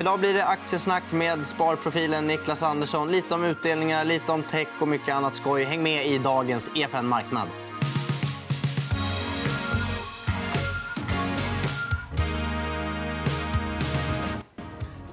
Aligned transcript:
Idag 0.00 0.20
blir 0.20 0.34
det 0.34 0.44
aktiesnack 0.44 1.02
med 1.12 1.46
sparprofilen 1.46 2.26
Niklas 2.26 2.62
Andersson. 2.62 3.12
Lite 3.12 3.34
om 3.34 3.44
utdelningar, 3.44 4.04
lite 4.04 4.32
om 4.32 4.42
tech 4.42 4.68
och 4.80 4.88
mycket 4.88 5.14
annat 5.14 5.34
skoj. 5.34 5.64
Häng 5.64 5.82
med 5.82 6.06
i 6.06 6.18
dagens 6.18 6.70
EFN 6.74 7.06
Marknad. 7.06 7.48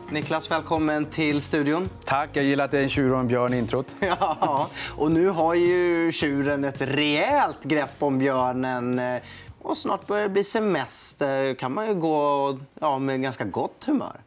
Niklas, 0.09 0.51
välkommen 0.51 1.05
till 1.05 1.41
studion. 1.41 1.89
Tack. 2.05 2.29
Jag 2.33 2.45
gillar 2.45 2.65
att 2.65 2.71
det 2.71 2.79
är 2.79 2.83
en 2.83 2.89
tjur 2.89 3.13
och 3.13 3.19
en 3.19 3.27
björn 3.27 3.53
i 3.53 3.57
introt. 3.57 3.87
Ja, 3.99 4.69
och 4.89 5.11
nu 5.11 5.27
har 5.27 5.53
ju 5.53 6.11
tjuren 6.11 6.63
ett 6.63 6.81
rejält 6.81 7.63
grepp 7.63 7.95
om 7.99 8.19
björnen. 8.19 9.01
Och 9.65 9.77
snart 9.77 10.07
börjar 10.07 10.23
det 10.23 10.29
bli 10.29 10.43
semester. 10.43 11.53
kan 11.53 11.73
man 11.73 11.87
ju 11.87 11.93
gå 11.93 12.59
ja, 12.79 12.99
med 12.99 13.21
ganska 13.21 13.43
gott 13.43 13.83
humör. 13.85 14.19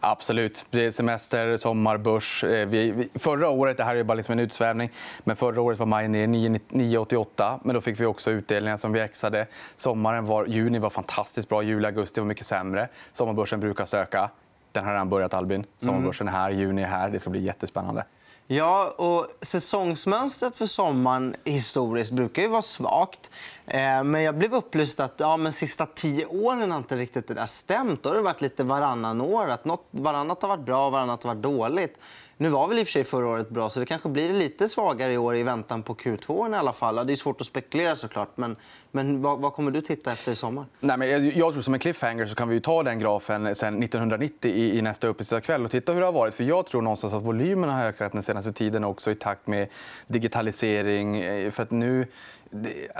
Absolut. 0.00 0.64
Det 0.70 0.84
är 0.84 0.90
semester, 0.90 1.56
sommar, 1.56 1.96
börs. 1.96 2.44
Eh, 2.44 2.66
vi, 2.68 3.08
förra 3.14 3.48
året, 3.48 3.76
det 3.76 3.84
här 3.84 3.96
är 3.96 4.04
bara 4.04 4.14
liksom 4.14 4.32
en 4.32 4.38
utsvävning, 4.38 4.90
men 5.24 5.36
förra 5.36 5.60
året 5.60 5.78
var 5.78 5.86
maj 5.86 6.08
ner 6.08 6.26
9,88. 6.26 7.60
Men 7.64 7.74
då 7.74 7.80
fick 7.80 8.00
vi 8.00 8.06
också 8.06 8.30
utdelningar 8.30 8.76
som 8.76 8.92
vi 8.92 9.00
exade. 9.00 9.46
Sommaren 9.74 10.24
var, 10.24 10.46
juni 10.46 10.78
var 10.78 10.90
fantastiskt 10.90 11.48
bra. 11.48 11.62
Juli 11.62 11.86
augusti 11.86 12.20
var 12.20 12.26
mycket 12.26 12.46
sämre. 12.46 12.88
Sommarbörsen 13.12 13.60
brukar 13.60 13.84
söka. 13.84 14.30
Den 14.72 14.84
har 14.84 14.92
redan 14.92 15.08
börjat, 15.08 15.34
Albin. 15.34 15.64
Sommarbörsen 15.78 16.28
är 16.28 16.32
här, 16.32 16.50
juni 16.50 16.82
är 16.82 16.86
här. 16.86 17.10
Det 17.10 17.20
ska 17.20 17.30
bli 17.30 17.44
jättespännande. 17.44 18.04
Ja, 18.48 18.94
och 18.98 19.26
säsongsmönstret 19.42 20.56
för 20.56 20.66
sommaren 20.66 21.36
historiskt 21.44 22.12
brukar 22.12 22.42
ju 22.42 22.48
vara 22.48 22.62
svagt. 22.62 23.30
Eh, 23.66 24.04
men 24.04 24.22
jag 24.22 24.34
blev 24.34 24.54
upplyst 24.54 25.00
att 25.00 25.14
ja, 25.16 25.36
men 25.36 25.52
sista 25.52 25.86
tio 25.86 26.26
åren 26.26 26.70
har 26.70 26.78
inte 26.78 26.96
riktigt 26.96 27.28
det 27.28 27.34
där 27.34 27.46
stämt. 27.46 28.02
Då 28.02 28.08
har 28.08 28.16
det 28.16 28.22
varit 28.22 28.40
lite 28.40 28.64
varannan 28.64 29.20
år. 29.20 29.50
Att 29.50 29.64
något, 29.64 29.86
varannat 29.90 30.42
har 30.42 30.48
varit 30.48 30.66
bra, 30.66 30.90
varannat 30.90 31.22
har 31.22 31.34
varit 31.34 31.42
dåligt. 31.42 31.98
Nu 32.38 32.48
var 32.48 32.68
väl 32.68 32.78
i 32.78 32.82
och 32.82 32.86
för 32.86 32.92
sig 32.92 33.04
förra 33.04 33.26
året 33.26 33.50
bra, 33.50 33.70
så 33.70 33.80
det 33.80 33.86
kanske 33.86 34.08
blir 34.08 34.32
lite 34.32 34.68
svagare 34.68 35.12
i 35.12 35.18
år 35.18 35.36
i 35.36 35.42
väntan 35.42 35.82
på 35.82 35.94
Q2 35.94 36.52
i 36.52 36.56
alla 36.56 36.72
fall. 36.72 37.06
Det 37.06 37.12
är 37.12 37.16
svårt 37.16 37.40
att 37.40 37.46
spekulera 37.46 37.96
såklart, 37.96 38.36
men, 38.36 38.56
men 38.90 39.22
vad, 39.22 39.38
vad 39.38 39.52
kommer 39.52 39.70
du 39.70 39.80
titta 39.80 40.12
efter 40.12 40.32
i 40.32 40.34
sommar? 40.34 40.64
Nej, 40.80 40.96
men 40.96 41.08
jag, 41.08 41.36
jag 41.36 41.52
tror 41.52 41.62
som 41.62 41.74
en 41.74 41.80
cliffhanger 41.80 42.26
så 42.26 42.34
kan 42.34 42.48
vi 42.48 42.60
ta 42.60 42.82
den 42.82 42.98
grafen 42.98 43.54
sen 43.54 43.82
1990 43.82 44.50
i, 44.50 44.78
i 44.78 44.82
nästa 44.82 45.40
kväll 45.40 45.64
och 45.64 45.70
titta 45.70 45.92
hur 45.92 46.00
det 46.00 46.06
har 46.06 46.12
varit. 46.12 46.34
För 46.34 46.44
jag 46.44 46.66
tror 46.66 46.82
någonstans 46.82 47.14
att 47.14 47.22
volymerna 47.22 47.72
har 47.72 47.84
ökat 47.84 48.12
den 48.12 48.22
senaste 48.22 48.52
tiden 48.52 48.84
också 48.84 49.10
i 49.10 49.14
takt 49.14 49.46
med 49.46 49.68
digitalisering. 50.06 51.16
Eh, 51.16 51.50
för 51.50 51.62
att 51.62 51.70
nu 51.70 52.06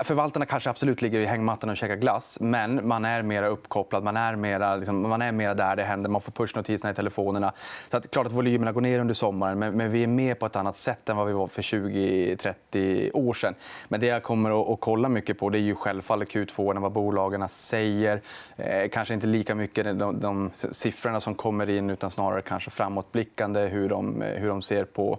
Förvaltarna 0.05 0.47
kanske 0.47 0.71
absolut 0.71 1.03
ligger 1.03 1.21
i 1.21 1.27
hängmattan 1.27 1.71
och 1.71 1.77
käkar 1.77 1.97
glass, 1.97 2.39
men 2.41 2.89
man 2.89 3.05
är 3.05 3.23
mer 3.23 3.43
uppkopplad. 3.43 4.05
Man 4.05 4.17
är 4.17 4.37
mer, 4.37 4.77
liksom, 4.77 5.09
man 5.09 5.23
är 5.23 5.55
där 5.55 5.77
det 5.77 5.83
händer. 5.83 6.11
Man 6.11 6.21
får 6.21 6.33
pushnotiserna 6.33 6.91
i 6.91 6.95
telefonerna. 6.95 7.53
Så 7.91 7.97
att, 7.97 8.11
klart 8.11 8.27
att 8.27 8.33
volymerna 8.33 8.73
går 8.73 8.81
ner 8.81 8.99
under 8.99 9.15
sommaren, 9.15 9.59
men, 9.59 9.77
men 9.77 9.91
vi 9.91 10.03
är 10.03 10.07
med 10.07 10.39
på 10.39 10.47
ett 10.47 10.57
annat 10.57 10.77
sätt 10.77 11.09
än 11.09 11.17
vad 11.17 11.27
vi 11.27 11.33
var 11.33 11.49
för 11.49 11.63
20-30 11.63 13.11
år 13.15 13.35
sedan. 13.35 13.55
Men 13.89 14.01
det 14.01 14.07
jag 14.07 14.23
kommer 14.23 14.63
att, 14.63 14.69
att 14.69 14.81
kolla 14.81 15.09
mycket 15.09 15.39
på 15.39 15.51
det 15.51 15.59
är 15.59 15.61
ju 15.61 15.75
självfallet 15.75 16.29
Q2, 16.29 16.81
vad 16.81 16.93
bolagen 16.93 17.49
säger. 17.49 18.21
Eh, 18.57 18.89
kanske 18.89 19.15
inte 19.15 19.27
lika 19.27 19.55
mycket 19.55 19.99
de, 19.99 20.21
de 20.21 20.51
siffrorna 20.55 21.21
som 21.21 21.35
kommer 21.35 21.71
in 21.71 21.91
utan 21.91 22.11
snarare 22.11 22.43
kanske 22.43 22.71
framåtblickande 22.71 23.67
hur 23.67 23.89
de, 23.89 24.23
hur 24.23 24.49
de 24.49 24.63
ser 24.63 24.85
på, 24.85 25.19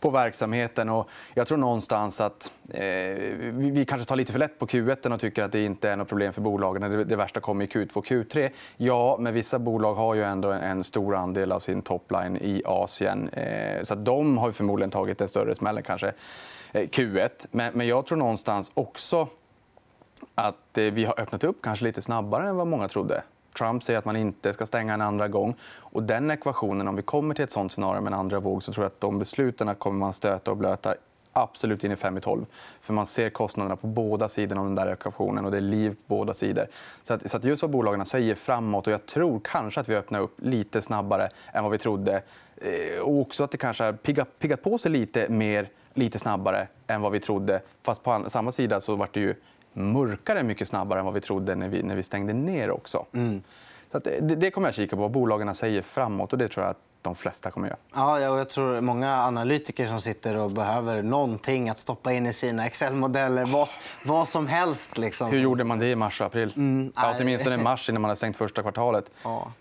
på 0.00 0.10
verksamheten. 0.10 0.88
Och 0.88 1.08
jag 1.34 1.48
tror 1.48 1.58
någonstans 1.58 2.20
att 2.20 2.52
eh, 2.68 2.82
vi 3.70 3.84
kanske 3.84 4.08
tar 4.08 4.16
lite 4.16 4.32
för 4.32 4.38
lätt 4.38 4.58
på 4.58 4.66
Q1 4.66 5.12
och 5.12 5.20
tycker 5.20 5.42
att 5.42 5.52
det 5.52 5.64
inte 5.64 5.90
är 5.90 5.96
något 5.96 6.08
problem 6.08 6.32
för 6.32 6.40
bolagen. 6.40 7.08
Det 7.08 7.16
värsta 7.16 7.40
kommer 7.40 7.64
i 7.64 7.68
Q2 7.68 7.96
och 7.96 8.06
Q3. 8.06 8.50
Ja, 8.76 9.16
men 9.20 9.34
vissa 9.34 9.58
bolag 9.58 9.94
har 9.94 10.14
ju 10.14 10.22
ändå 10.24 10.50
en 10.50 10.84
stor 10.84 11.16
andel 11.16 11.52
av 11.52 11.60
sin 11.60 11.82
topline 11.82 12.36
i 12.36 12.62
Asien. 12.64 13.28
Eh, 13.28 13.82
så 13.82 13.94
de 13.94 14.38
har 14.38 14.52
förmodligen 14.52 14.90
tagit 14.90 15.20
en 15.20 15.28
större 15.28 15.54
smäll 15.54 15.76
än 15.76 15.82
kanske 15.82 16.12
eh, 16.72 16.88
Q1. 16.88 17.46
Men 17.50 17.86
jag 17.88 18.06
tror 18.06 18.18
någonstans 18.18 18.70
också 18.74 19.28
att 20.34 20.78
eh, 20.78 20.84
vi 20.84 21.04
har 21.04 21.20
öppnat 21.20 21.44
upp 21.44 21.62
kanske 21.62 21.84
lite 21.84 22.02
snabbare 22.02 22.48
än 22.48 22.56
vad 22.56 22.66
många 22.66 22.88
trodde. 22.88 23.22
Trump 23.58 23.84
säger 23.84 23.98
att 23.98 24.04
man 24.04 24.16
inte 24.16 24.52
ska 24.52 24.66
stänga 24.66 24.94
en 24.94 25.00
andra 25.00 25.28
gång. 25.28 25.54
Och 25.62 26.02
den 26.02 26.30
ekvationen, 26.30 26.88
om 26.88 26.96
vi 26.96 27.02
kommer 27.02 27.34
till 27.34 27.44
ett 27.44 27.50
sånt 27.50 27.72
scenario 27.72 28.00
med 28.00 28.12
en 28.12 28.18
andra 28.18 28.40
våg 28.40 28.62
så 28.62 28.72
tror 28.72 28.84
jag 28.84 28.90
att 28.90 29.00
de 29.00 29.18
besluten 29.18 29.74
kommer 29.74 29.98
man 29.98 30.12
stöta 30.12 30.50
och 30.50 30.56
blöta 30.56 30.94
absolut 31.32 31.84
in 31.84 31.92
i 31.92 31.96
5 31.96 32.18
i 32.18 32.20
12. 32.20 32.46
För 32.80 32.92
man 32.92 33.06
ser 33.06 33.30
kostnaderna 33.30 33.76
på 33.76 33.86
båda 33.86 34.28
sidorna 34.28 34.60
av 34.60 34.66
den 34.66 34.74
där 34.74 34.92
ekvationen 34.92 35.44
och 35.44 35.50
det 35.50 35.56
är 35.56 35.60
liv 35.60 35.90
på 35.90 35.96
båda 36.06 36.34
sidor. 36.34 36.66
Så 37.02 37.14
att, 37.14 37.30
så 37.30 37.36
att 37.36 37.44
just 37.44 37.62
vad 37.62 37.70
bolagen 37.70 38.04
säger 38.04 38.34
framåt 38.34 38.86
och 38.86 38.92
jag 38.92 39.06
tror 39.06 39.40
kanske 39.44 39.80
att 39.80 39.88
vi 39.88 39.96
öppnar 39.96 40.20
upp 40.20 40.34
lite 40.36 40.82
snabbare 40.82 41.28
än 41.52 41.62
vad 41.62 41.72
vi 41.72 41.78
trodde. 41.78 42.22
Eh, 42.56 43.00
och 43.02 43.20
också 43.20 43.44
att 43.44 43.50
det 43.50 43.58
kanske 43.58 43.84
har 43.84 43.92
piggat, 43.92 44.38
piggat 44.38 44.62
på 44.62 44.78
sig 44.78 44.90
lite 44.90 45.28
mer 45.28 45.68
lite 45.94 46.18
snabbare 46.18 46.68
än 46.86 47.00
vad 47.00 47.12
vi 47.12 47.20
trodde. 47.20 47.60
Fast 47.82 48.02
på 48.02 48.24
samma 48.28 48.52
sida 48.52 48.80
så 48.80 48.96
var 48.96 49.08
det 49.12 49.20
ju 49.20 49.34
mörkare 49.72 50.42
mycket 50.42 50.68
snabbare 50.68 50.98
än 50.98 51.04
vad 51.04 51.14
vi 51.14 51.20
trodde 51.20 51.54
när 51.54 51.68
vi, 51.68 51.82
när 51.82 51.96
vi 51.96 52.02
stängde 52.02 52.32
ner 52.32 52.70
också. 52.70 53.06
Mm. 53.12 53.42
Så 53.92 53.98
det, 53.98 54.20
det, 54.20 54.50
kommer 54.50 54.68
jag 54.68 54.74
kika 54.74 54.96
på, 54.96 55.02
vad 55.02 55.10
bolagen 55.10 55.54
säger 55.54 55.82
framåt. 55.82 56.32
Och 56.32 56.38
det 56.38 56.48
tror 56.48 56.64
jag 56.64 56.70
att 56.70 56.82
de 57.02 57.14
flesta 57.14 57.50
kommer 57.50 57.68
göra. 57.68 57.78
Ja, 57.94 58.20
jag 58.20 58.50
tror 58.50 58.80
många 58.80 59.22
analytiker 59.22 59.86
som 59.86 60.00
sitter 60.00 60.36
och 60.36 60.50
behöver 60.50 61.02
någonting 61.02 61.68
att 61.68 61.78
stoppa 61.78 62.12
in 62.12 62.26
i 62.26 62.32
sina 62.32 62.66
Excel-modeller. 62.66 63.46
Vad, 63.46 63.68
vad 64.04 64.28
som 64.28 64.46
helst. 64.46 64.98
Liksom. 64.98 65.30
Hur 65.30 65.40
gjorde 65.40 65.64
man 65.64 65.78
det 65.78 65.86
i 65.86 65.96
mars 65.96 66.20
och 66.20 66.26
april? 66.26 66.52
Mm, 66.56 66.92
ja, 66.96 67.14
åtminstone 67.20 67.54
i 67.54 67.58
mars 67.58 67.88
innan 67.88 68.02
man 68.02 68.08
hade 68.08 68.16
stängt 68.16 68.36
första 68.36 68.62
kvartalet. 68.62 69.04
Ja. 69.22 69.52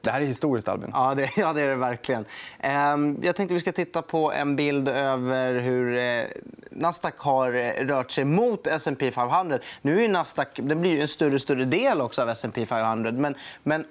Det 0.00 0.10
här 0.10 0.20
är 0.20 0.24
historiskt, 0.24 0.68
Albin. 0.68 0.90
Ja, 0.94 1.14
det, 1.14 1.36
ja, 1.36 1.52
det 1.52 1.62
är 1.62 1.68
det 1.68 1.74
verkligen. 1.74 2.24
Ehm, 2.58 3.18
jag 3.22 3.36
tänkte 3.36 3.54
vi 3.54 3.60
ska 3.60 3.72
titta 3.72 4.02
på 4.02 4.32
en 4.32 4.56
bild 4.56 4.88
över 4.88 5.60
hur 5.60 5.98
eh, 5.98 6.24
Nasdaq 6.70 7.18
har 7.18 7.54
eh, 7.54 7.86
rört 7.86 8.10
sig 8.10 8.24
mot 8.24 8.66
S&P 8.66 9.10
500. 9.10 9.58
Nu 9.82 10.04
är 10.04 10.08
Nasdaq 10.08 10.48
den 10.54 10.80
blir 10.80 11.00
en 11.00 11.08
större 11.08 11.38
större 11.38 11.64
del 11.64 12.00
också 12.00 12.22
av 12.22 12.28
S&P 12.28 12.66
500. 12.66 13.12
Men, 13.12 13.34
men 13.62 13.84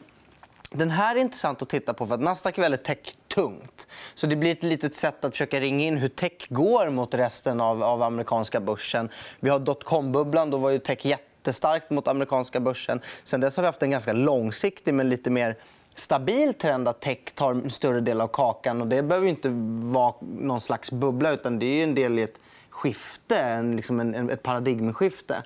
den 0.71 0.91
här 0.91 1.15
är 1.15 1.19
intressant 1.19 1.61
att 1.61 1.69
titta 1.69 1.93
på. 1.93 2.07
för 2.07 2.13
att 2.13 2.21
Nasdaq 2.21 2.57
är 2.57 2.61
väldigt 2.61 2.83
tech-tungt. 2.83 3.87
Så 4.13 4.27
det 4.27 4.35
blir 4.35 4.51
ett 4.51 4.63
litet 4.63 4.95
sätt 4.95 5.25
att 5.25 5.31
försöka 5.31 5.59
ringa 5.59 5.85
in 5.85 5.97
hur 5.97 6.07
tech 6.07 6.49
går 6.49 6.89
mot 6.89 7.13
resten 7.13 7.61
av, 7.61 7.83
av 7.83 8.03
amerikanska 8.03 8.59
börsen. 8.59 9.09
Vi 9.39 9.49
har 9.49 9.59
dotcom-bubblan. 9.59 10.51
Då 10.51 10.57
var 10.57 10.69
ju 10.69 10.79
tech 10.79 11.05
jättestarkt 11.05 11.89
mot 11.89 12.07
amerikanska 12.07 12.59
börsen. 12.59 13.01
Sen 13.23 13.41
dess 13.41 13.57
har 13.57 13.63
vi 13.63 13.67
haft 13.67 13.83
en 13.83 13.91
ganska 13.91 14.13
långsiktig 14.13 14.93
men 14.93 15.09
lite 15.09 15.29
mer 15.29 15.55
stabil 15.95 16.53
trend 16.53 16.87
att 16.87 16.99
tech 16.99 17.19
tar 17.35 17.51
en 17.51 17.71
större 17.71 17.99
del 17.99 18.21
av 18.21 18.27
kakan. 18.27 18.81
Och 18.81 18.87
det 18.87 19.03
behöver 19.03 19.27
inte 19.27 19.49
vara 19.93 20.13
någon 20.21 20.61
slags 20.61 20.91
bubbla. 20.91 21.31
utan 21.31 21.59
Det 21.59 21.65
är 21.65 21.83
en 21.83 21.95
del 21.95 22.19
i 22.19 22.21
ett 22.21 22.39
skifte, 22.69 23.61
liksom 23.61 23.99
en, 23.99 24.29
ett 24.29 24.43
paradigmskifte. 24.43 25.43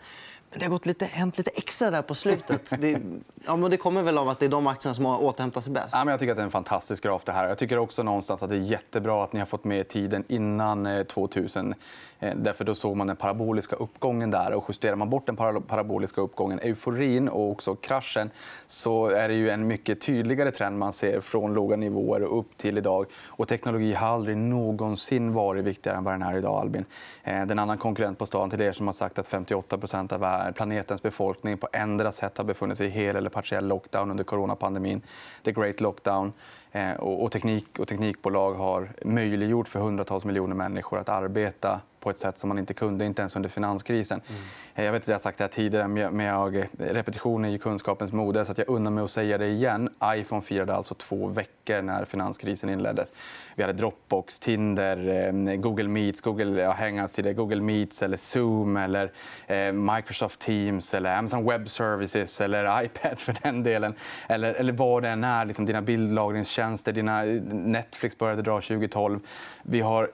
Men 0.54 0.60
det 0.60 0.66
har 0.66 0.72
gått 0.72 0.86
lite, 0.86 1.06
hänt 1.06 1.38
lite 1.38 1.52
extra 1.56 1.92
där 1.92 2.02
på 2.02 2.16
slutet. 2.16 2.74
Det, 2.80 3.02
ja, 3.46 3.56
men 3.56 3.72
det 3.72 3.78
kommer 3.78 4.02
väl 4.02 4.18
av 4.18 4.30
att 4.30 4.40
det 4.40 4.46
är 4.46 4.50
de 4.50 4.68
aktierna 4.68 4.94
som 4.94 5.06
har 5.06 5.24
återhämtat 5.24 5.64
sig 5.64 5.74
bäst. 5.74 5.90
Ja, 5.94 6.04
men 6.04 6.12
jag 6.12 6.20
tycker 6.20 6.32
att 6.32 6.38
det 6.38 6.42
är 6.42 6.46
en 6.46 6.52
fantastisk 6.52 7.04
graf. 7.04 7.24
Det 7.24 7.32
här. 7.32 7.48
Jag 7.48 7.58
tycker 7.58 7.78
också 7.78 8.04
någonstans 8.04 8.44
att 8.44 8.50
det 8.50 8.56
är 8.56 8.60
jättebra 8.60 9.24
att 9.24 9.34
ni 9.34 9.40
har 9.40 9.46
fått 9.46 9.64
med 9.64 9.88
tiden 9.88 10.24
innan 10.28 10.86
eh, 10.86 11.04
2000. 11.04 11.76
Eh, 12.20 12.36
därför 12.36 12.66
då 12.66 12.76
såg 12.76 12.98
man 12.98 13.08
den 13.08 13.16
paraboliska 13.16 13.76
uppgången 13.76 14.32
där. 14.32 14.54
Och 14.54 14.66
justerar 14.70 14.96
man 14.96 15.10
bort 15.10 15.26
den 15.26 15.36
paraboliska 15.36 16.22
uppgången, 16.22 16.60
euforin 16.60 17.30
och 17.30 17.52
också 17.52 17.76
kraschen 17.76 18.32
så 18.68 19.08
är 19.08 19.28
det 19.28 19.34
ju 19.34 19.50
en 19.50 19.68
mycket 19.68 20.02
tydligare 20.02 20.52
trend 20.52 20.78
man 20.78 20.94
ser 20.94 21.22
från 21.22 21.54
låga 21.54 21.76
nivåer 21.76 22.22
upp 22.22 22.58
till 22.58 22.78
idag. 22.78 23.06
Och 23.26 23.48
teknologi 23.48 23.94
har 23.94 24.08
aldrig 24.08 24.38
någonsin 24.38 25.34
varit 25.34 25.66
viktigare 25.66 25.98
än 25.98 26.04
vad 26.04 26.14
den 26.14 26.22
är 26.22 26.38
idag, 26.38 26.62
Albin. 26.62 26.86
Eh, 27.24 27.46
den 27.46 27.60
annan 27.60 27.78
konkurrent 27.78 28.18
på 28.18 28.26
stan 28.26 28.50
till 28.50 28.62
er 28.62 28.72
som 28.72 28.88
har 28.88 28.94
sagt 28.94 29.20
att 29.20 29.28
58% 29.28 30.14
av 30.14 30.24
planetens 30.52 31.02
befolkning 31.02 31.58
på 31.58 31.68
ändra 31.74 32.12
sätt 32.12 32.38
har 32.38 32.46
befunnit 32.46 32.78
sig 32.78 32.88
i 32.88 32.90
hel 32.90 33.16
eller 33.16 33.30
partiell 33.30 33.68
lockdown 33.68 34.12
under 34.12 34.24
coronapandemin. 34.24 35.02
The 35.44 35.52
Great 35.52 35.82
Lockdown. 35.82 36.34
Eh, 36.72 36.94
och 36.94 37.32
teknik 37.32 37.80
och 37.80 37.88
teknikbolag 37.88 38.54
har 38.54 38.90
möjliggjort 39.06 39.68
för 39.68 39.80
hundratals 39.80 40.26
miljoner 40.26 40.56
människor 40.56 41.00
att 41.00 41.10
arbeta 41.10 41.82
på 42.04 42.10
ett 42.10 42.20
sätt 42.20 42.40
som 42.40 42.48
man 42.48 42.60
inte 42.60 42.74
kunde, 42.74 43.06
inte 43.06 43.22
ens 43.22 43.36
under 43.36 43.50
finanskrisen. 43.50 44.22
Mm. 44.28 44.86
Jag 44.86 44.92
vet 44.92 45.02
att 45.02 45.08
jag 45.08 45.16
har 45.16 45.20
sagt 45.20 45.38
det 45.38 45.44
här 45.44 45.52
tidigare, 45.52 45.88
men 45.88 46.26
jag, 46.26 46.68
repetition 46.78 47.46
är 47.46 47.50
ju 47.50 47.58
kunskapens 47.58 48.14
mode. 48.14 48.46
Så 48.46 48.54
jag 48.58 48.70
unnar 48.70 48.92
mig 48.92 49.04
att 49.04 49.12
säga 49.12 49.38
det 49.38 49.48
igen. 49.48 49.90
iPhone 50.06 50.42
firade 50.42 50.76
alltså 50.76 50.96
två 50.96 51.28
veckor 51.28 51.82
när 51.82 52.06
finanskrisen 52.06 52.70
inleddes. 52.70 53.14
Vi 53.56 53.64
hade 53.64 53.74
Dropbox, 53.74 54.40
Tinder, 54.40 55.28
eh, 55.28 55.56
Google 55.56 55.88
Meets, 55.88 56.22
Google 56.22 56.62
ja, 56.62 56.72
Hangouts, 56.72 57.18
Google 57.18 57.62
Meets, 57.62 58.04
eller 58.04 58.18
Zoom, 58.18 58.78
eller 58.78 59.12
eh, 59.48 59.72
Microsoft 59.72 60.40
Teams, 60.40 60.94
eller 60.94 61.16
Amazon 61.16 61.46
Web 61.46 61.70
Services 61.70 62.42
eller 62.42 62.84
iPad 62.86 63.20
för 63.20 63.36
den 63.44 63.64
delen. 63.64 63.94
Eller, 64.30 64.54
eller 64.54 64.74
vad 64.74 65.04
det 65.04 65.10
än 65.10 65.24
är. 65.24 65.46
Liksom 65.46 65.66
dina 65.66 65.82
bildlagringstjänster, 65.82 66.92
dina 66.94 67.24
Netflix 67.52 68.18
började 68.18 68.42
dra 68.42 68.62
2012. 68.62 69.20
Vi 69.64 69.82
har 69.82 70.10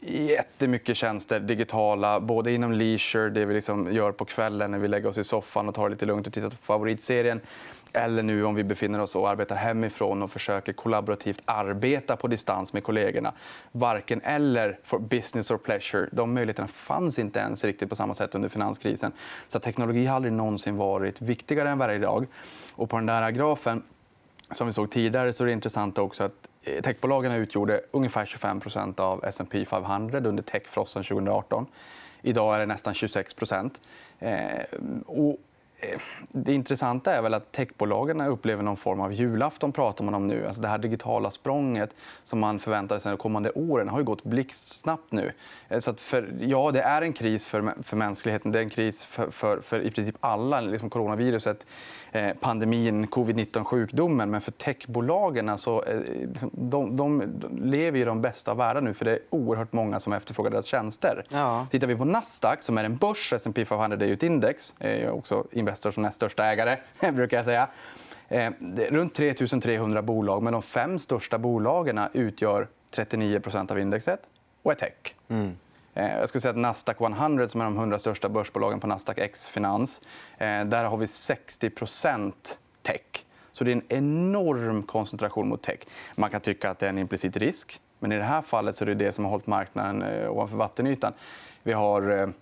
jättemycket 0.00 0.96
tjänster 0.96 1.40
digitala, 1.40 2.20
både 2.20 2.52
inom 2.52 2.72
leisure, 2.72 3.30
det 3.30 3.44
vi 3.44 3.54
liksom 3.54 3.92
gör 3.92 4.12
på 4.12 4.24
kvällen 4.24 4.70
när 4.70 4.78
vi 4.78 4.88
lägger 4.88 5.08
oss 5.08 5.18
i 5.18 5.24
soffan 5.24 5.68
och 5.68 5.74
tar 5.74 5.88
det 5.88 5.94
lite 5.94 6.06
lugnt 6.06 6.26
och 6.26 6.32
tittar 6.32 6.50
på 6.50 6.56
favoritserien. 6.56 7.40
Eller 7.92 8.22
nu 8.22 8.44
om 8.44 8.54
vi 8.54 8.64
befinner 8.64 9.00
oss 9.00 9.16
och 9.16 9.28
arbetar 9.28 9.56
hemifrån 9.56 10.22
och 10.22 10.30
försöker 10.30 10.72
kollaborativt 10.72 11.42
arbeta 11.44 12.16
på 12.16 12.26
distans 12.26 12.72
med 12.72 12.84
kollegorna. 12.84 13.32
Varken 13.72 14.20
eller 14.20 14.78
för 14.84 14.98
business 14.98 15.50
or 15.50 15.58
pleasure. 15.58 16.08
De 16.12 16.34
möjligheterna 16.34 16.68
fanns 16.68 17.18
inte 17.18 17.38
ens 17.38 17.64
riktigt 17.64 17.88
på 17.88 17.96
samma 17.96 18.14
sätt 18.14 18.34
under 18.34 18.48
finanskrisen. 18.48 19.12
Så 19.48 19.60
teknologi 19.60 20.06
har 20.06 20.16
aldrig 20.16 20.32
någonsin 20.32 20.76
varit 20.76 21.20
viktigare 21.22 21.70
än 21.70 21.78
varje 21.78 21.98
dag. 21.98 22.26
Och 22.74 22.90
på 22.90 22.96
den 22.96 23.06
där 23.06 23.30
grafen 23.30 23.82
som 24.50 24.66
vi 24.66 24.72
såg 24.72 24.90
tidigare 24.90 25.32
så 25.32 25.44
är 25.44 25.46
det 25.46 25.52
intressant 25.52 25.98
också 25.98 26.24
att 26.24 26.47
Eh, 26.68 26.82
techbolagen 26.82 27.32
utgjorde 27.32 27.80
ungefär 27.90 28.24
25% 28.24 29.00
av 29.00 29.24
S&P 29.24 29.64
500 29.64 30.18
under 30.18 30.42
techfrossen 30.42 31.04
2018. 31.04 31.66
Idag 32.22 32.54
är 32.54 32.58
det 32.58 32.66
nästan 32.66 32.94
26 32.94 33.34
eh, 34.18 34.62
och 35.06 35.36
det 36.30 36.52
intressanta 36.52 37.14
är 37.14 37.22
väl 37.22 37.34
att 37.34 37.52
techbolagen 37.52 38.20
upplever 38.20 38.62
någon 38.62 38.76
form 38.76 39.00
av 39.00 39.12
julafton. 39.12 39.72
pratar 39.72 40.04
man 40.04 40.14
om 40.14 40.26
nu. 40.26 40.46
Alltså 40.46 40.62
det 40.62 40.68
här 40.68 40.78
digitala 40.78 41.30
språnget 41.30 41.90
som 42.24 42.38
man 42.38 42.58
förväntar 42.58 42.98
sig 42.98 43.10
de 43.10 43.18
kommande 43.18 43.50
åren 43.50 43.88
har 43.88 43.98
ju 43.98 44.04
gått 44.04 44.24
blixtsnabbt 44.24 45.12
nu. 45.12 45.32
Eh, 45.68 45.80
så 45.80 45.94
för, 45.94 46.34
ja, 46.40 46.70
det 46.70 46.82
är 46.82 47.02
en 47.02 47.12
kris 47.12 47.46
för, 47.46 47.82
för 47.82 47.96
mänskligheten. 47.96 48.52
Det 48.52 48.58
är 48.58 48.62
en 48.62 48.70
kris 48.70 49.04
för, 49.04 49.30
för, 49.30 49.60
för 49.60 49.80
i 49.80 49.90
princip 49.90 50.16
alla. 50.20 50.60
Liksom 50.60 50.90
coronaviruset 50.90 51.64
Eh, 52.12 52.34
pandemin, 52.40 53.06
covid-19-sjukdomen. 53.06 54.30
Men 54.30 54.40
för 54.40 54.52
techbolagen 54.52 55.58
så, 55.58 55.84
eh, 55.84 56.00
liksom, 56.00 56.50
de, 56.52 56.96
de 56.96 57.22
lever 57.62 57.98
i 57.98 58.04
de 58.04 58.22
bästa 58.22 58.50
av 58.50 58.56
världar 58.56 58.80
nu. 58.80 58.94
för 58.94 59.04
Det 59.04 59.12
är 59.12 59.18
oerhört 59.30 59.72
många 59.72 60.00
som 60.00 60.12
efterfrågar 60.12 60.50
deras 60.50 60.66
tjänster. 60.66 61.24
Ja. 61.28 61.66
Tittar 61.70 61.86
vi 61.86 61.96
på 61.96 62.04
Nasdaq, 62.04 62.62
som 62.62 62.78
är 62.78 62.84
en 62.84 62.96
börs, 62.96 63.32
S&P 63.32 63.64
500 63.64 64.06
är 64.06 64.12
ett 64.12 64.22
index. 64.22 64.74
Är 64.78 65.10
också 65.10 65.44
Investor 65.68 65.90
som 65.90 66.02
näst 66.02 66.16
största 66.16 66.44
ägare. 66.44 66.76
brukar 67.12 67.36
jag 67.36 67.46
säga. 67.46 67.68
Eh, 68.28 68.52
runt 68.90 69.14
3 69.14 69.34
300 69.34 70.02
bolag, 70.02 70.42
men 70.42 70.52
de 70.52 70.62
fem 70.62 70.98
största 70.98 71.38
bolagen 71.38 72.00
utgör 72.12 72.68
39% 72.94 73.72
av 73.72 73.78
indexet 73.78 74.20
och 74.62 74.72
är 74.72 74.76
tech. 74.76 75.14
Mm. 75.28 75.56
Eh, 75.94 76.18
jag 76.18 76.28
skulle 76.28 76.40
säga 76.40 76.50
att 76.50 76.56
Nasdaq 76.56 77.00
100, 77.00 77.48
som 77.48 77.60
är 77.60 77.64
de 77.64 77.76
100 77.76 77.98
största 77.98 78.28
börsbolagen 78.28 78.80
på 78.80 78.86
Nasdaq 78.86 79.18
X 79.18 79.46
Finans, 79.46 80.02
eh, 80.38 80.64
där 80.64 80.84
har 80.84 80.96
vi 80.96 81.06
60 81.06 81.70
tech. 82.82 83.24
Så 83.52 83.64
det 83.64 83.70
är 83.70 83.76
en 83.76 83.82
enorm 83.88 84.82
koncentration 84.82 85.48
mot 85.48 85.62
tech. 85.62 85.78
Man 86.16 86.30
kan 86.30 86.40
tycka 86.40 86.70
att 86.70 86.78
det 86.78 86.86
är 86.86 86.90
en 86.90 86.98
implicit 86.98 87.36
risk. 87.36 87.80
Men 87.98 88.12
i 88.12 88.16
det 88.16 88.24
här 88.24 88.42
fallet 88.42 88.76
så 88.76 88.84
är 88.84 88.86
det 88.86 88.94
det 88.94 89.12
som 89.12 89.24
har 89.24 89.30
hållit 89.30 89.46
marknaden 89.46 90.02
eh, 90.02 90.30
ovanför 90.30 90.56
vattenytan. 90.56 91.12
Vi 91.62 91.72
har 91.72 92.32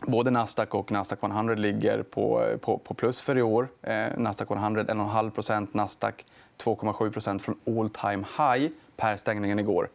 Både 0.00 0.30
Nasdaq 0.30 0.74
och 0.74 0.92
Nasdaq 0.92 1.22
100 1.22 1.54
ligger 1.54 2.02
på, 2.02 2.56
på, 2.60 2.78
på 2.78 2.94
plus 2.94 3.20
för 3.20 3.38
i 3.38 3.42
år. 3.42 3.68
Eh, 3.82 4.06
Nasdaq 4.16 4.50
100 4.50 4.82
1,5% 4.84 5.68
Nasdaq 5.72 6.24
2,7% 6.58 7.38
från 7.38 7.58
all 7.66 7.90
time 7.90 8.24
high 8.38 8.72
per 8.96 9.16
stängningen 9.16 9.58
igår. 9.58 9.88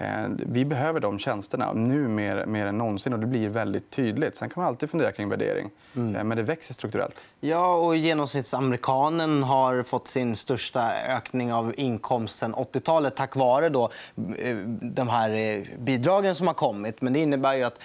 Eh, 0.00 0.28
vi 0.28 0.64
behöver 0.64 1.00
de 1.00 1.18
tjänsterna 1.18 1.72
nu 1.72 2.08
mer, 2.08 2.46
mer 2.46 2.66
än 2.66 2.78
någonsin. 2.78 3.12
och 3.12 3.18
Det 3.18 3.26
blir 3.26 3.48
väldigt 3.48 3.90
tydligt. 3.90 4.36
Sen 4.36 4.48
kan 4.48 4.60
man 4.62 4.68
alltid 4.68 4.90
fundera 4.90 5.12
kring 5.12 5.28
värdering. 5.28 5.70
Mm. 5.96 6.16
Eh, 6.16 6.24
men 6.24 6.36
det 6.36 6.42
växer 6.42 6.74
strukturellt. 6.74 7.24
Ja, 7.40 7.74
och 7.74 7.96
genomsnittsamerikanen 7.96 9.42
har 9.42 9.82
fått 9.82 10.08
sin 10.08 10.36
största 10.36 10.92
ökning 11.08 11.52
av 11.52 11.74
inkomst 11.76 12.38
sen 12.38 12.54
80-talet 12.54 13.16
tack 13.16 13.36
vare 13.36 13.68
då, 13.68 13.90
eh, 14.38 14.56
de 14.80 15.08
här 15.08 15.64
bidragen 15.78 16.34
som 16.34 16.46
har 16.46 16.54
kommit. 16.54 17.00
Men 17.00 17.12
det 17.12 17.18
innebär 17.18 17.54
ju 17.54 17.64
att 17.64 17.80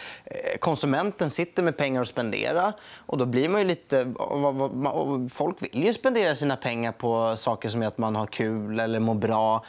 konsumenten 0.60 1.30
sitter 1.30 1.63
med 1.63 1.77
pengar 1.77 2.01
att 2.01 2.07
spendera. 2.07 2.74
Och 2.98 3.18
då 3.18 3.25
blir 3.25 3.50
man 3.50 3.62
ju 3.62 3.68
lite... 3.68 4.13
Folk 5.31 5.62
vill 5.62 5.83
ju 5.83 5.94
spendera 5.94 6.36
sina 6.36 6.56
pengar 6.56 6.92
på 6.92 7.38
saker 7.38 7.69
som 7.69 7.81
gör 7.81 7.88
att 7.88 7.98
man 7.98 8.15
har 8.15 8.25
kul 8.25 8.80
eller 8.80 9.00
mår 9.00 9.15
bra 9.15 9.63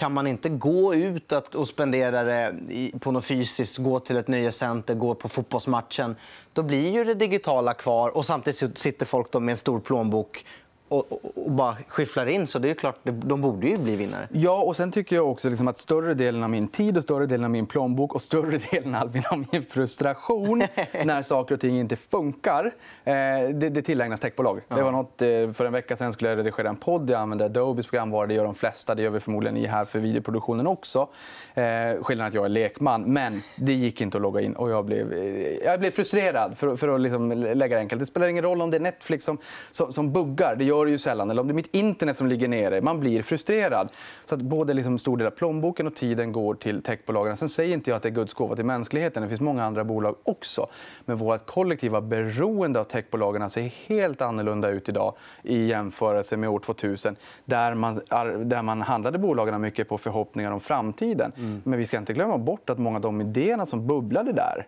kan 0.00 0.12
man 0.12 0.26
inte 0.26 0.48
gå 0.48 0.94
ut 0.94 1.32
och 1.32 1.68
spendera 1.68 2.22
det 2.22 2.54
på 3.00 3.10
något 3.10 3.24
fysiskt, 3.24 3.78
gå 3.78 4.00
till 4.00 4.16
ett 4.16 4.28
nöjescenter, 4.28 4.94
gå 4.94 5.14
på 5.14 5.28
fotbollsmatchen, 5.28 6.16
då 6.52 6.62
blir 6.62 6.90
ju 6.90 7.04
det 7.04 7.14
digitala 7.14 7.74
kvar 7.74 8.16
och 8.16 8.26
samtidigt 8.26 8.78
sitter 8.78 9.06
folk 9.06 9.34
med 9.34 9.52
en 9.52 9.56
stor 9.56 9.80
plånbok 9.80 10.46
och, 10.90 11.12
och, 11.12 11.50
bara 11.50 11.76
skifflar 11.88 12.26
in. 12.26 12.46
Så 12.46 12.58
det 12.58 12.70
är 12.70 12.74
klart, 12.74 12.96
de 13.02 13.40
borde 13.40 13.66
ju 13.66 13.76
bli 13.76 13.96
vinnare. 13.96 14.28
Ja, 14.32 14.62
och 14.62 14.76
sen 14.76 14.92
tycker 14.92 15.16
jag 15.16 15.30
också 15.30 15.48
liksom 15.48 15.68
att 15.68 15.78
större 15.78 16.14
delen 16.14 16.42
av 16.42 16.50
min 16.50 16.68
tid 16.68 16.96
och 16.96 17.02
större 17.02 17.26
delen 17.26 17.44
av 17.44 17.50
min 17.50 17.66
plånbok 17.66 18.14
och 18.14 18.22
större 18.22 18.58
delen 18.70 18.94
av 18.94 19.46
min 19.52 19.64
frustration 19.64 20.58
när 21.04 21.22
saker 21.22 21.54
och 21.54 21.60
ting 21.60 21.78
inte 21.78 21.96
funkar, 21.96 22.64
eh, 23.04 23.12
det, 23.54 23.68
det 23.68 23.82
tillägnas 23.82 24.20
techbolag. 24.20 24.60
Ja. 24.68 24.76
Det 24.76 24.82
var 24.82 24.92
något, 24.92 25.22
eh, 25.22 25.52
för 25.52 25.64
en 25.64 25.72
vecka 25.72 25.96
sen 25.96 26.12
skulle 26.12 26.30
jag 26.30 26.38
redigera 26.38 26.68
en 26.68 26.76
podd. 26.76 27.10
Jag 27.10 27.20
använde 27.20 27.44
Adobes 27.44 27.86
programvara. 27.86 28.26
Det 28.26 28.34
gör 28.34 28.44
de 28.44 28.54
flesta. 28.54 28.94
Det 28.94 29.02
gör 29.02 29.10
vi 29.10 29.20
förmodligen 29.20 29.56
i 29.56 29.66
här 29.66 29.84
för 29.84 29.98
videoproduktionen 29.98 30.66
också. 30.66 31.08
Eh, 31.54 32.02
skillnaden 32.02 32.28
att 32.28 32.34
jag 32.34 32.44
är 32.44 32.48
lekman. 32.48 33.02
Men 33.02 33.42
det 33.56 33.72
gick 33.72 34.00
inte 34.00 34.18
att 34.18 34.22
logga 34.22 34.40
in 34.40 34.56
och 34.56 34.70
jag 34.70 34.84
blev, 34.84 35.12
eh, 35.12 35.56
jag 35.64 35.80
blev 35.80 35.90
frustrerad. 35.90 36.58
För, 36.58 36.76
för 36.76 36.88
att 36.88 37.00
liksom 37.00 37.32
lägga 37.32 37.76
det 37.76 37.80
enkelt. 37.80 38.00
Det 38.00 38.06
spelar 38.06 38.28
ingen 38.28 38.44
roll 38.44 38.62
om 38.62 38.70
det 38.70 38.76
är 38.76 38.80
Netflix 38.80 39.24
som, 39.24 39.38
som, 39.70 39.92
som 39.92 40.12
buggar. 40.12 40.56
Det 40.56 40.64
gör 40.64 40.79
gör 40.80 40.86
det 40.86 40.90
ju 40.90 40.98
sällan. 40.98 41.30
Eller 41.30 41.40
om 41.40 41.48
det 41.48 41.52
är 41.52 41.54
mitt 41.54 41.74
internet 41.74 42.16
som 42.16 42.26
ligger 42.26 42.48
nere. 42.48 42.80
Man 42.80 43.00
blir 43.00 43.22
frustrerad. 43.22 43.88
Så 44.24 44.34
att 44.34 44.40
både 44.40 44.74
liksom 44.74 44.98
stor 44.98 45.16
del 45.16 45.26
av 45.26 45.30
plånboken 45.30 45.86
och 45.86 45.94
tiden 45.94 46.32
går 46.32 46.54
till 46.54 46.82
techbolagen. 46.82 47.36
Sen 47.36 47.48
säger 47.48 47.74
inte 47.74 47.90
jag 47.90 47.96
att 47.96 48.02
det 48.02 48.08
är 48.08 48.10
Guds 48.10 48.34
gåva 48.34 48.56
till 48.56 48.64
mänskligheten. 48.64 49.22
Det 49.22 49.28
finns 49.28 49.40
många 49.40 49.64
andra 49.64 49.84
bolag 49.84 50.16
också. 50.22 50.66
Men 51.04 51.16
vårt 51.16 51.46
kollektiva 51.46 52.00
beroende 52.00 52.80
av 52.80 52.84
techbolagen 52.84 53.50
ser 53.50 53.62
helt 53.62 54.22
annorlunda 54.22 54.68
ut 54.68 54.88
idag 54.88 55.14
i 55.42 55.66
jämförelse 55.66 56.36
med 56.36 56.50
år 56.50 56.58
2000 56.58 57.16
där 57.44 57.74
man, 57.74 58.00
där 58.44 58.62
man 58.62 58.82
handlade 58.82 59.18
bolagen 59.18 59.60
mycket 59.60 59.88
på 59.88 59.98
förhoppningar 59.98 60.50
om 60.50 60.60
framtiden. 60.60 61.32
Mm. 61.36 61.62
Men 61.64 61.78
vi 61.78 61.86
ska 61.86 61.98
inte 61.98 62.12
glömma 62.12 62.38
bort 62.38 62.70
att 62.70 62.78
många 62.78 62.96
av 62.96 63.02
de 63.02 63.20
idéerna 63.20 63.66
som 63.66 63.86
bubblade 63.86 64.32
där 64.32 64.66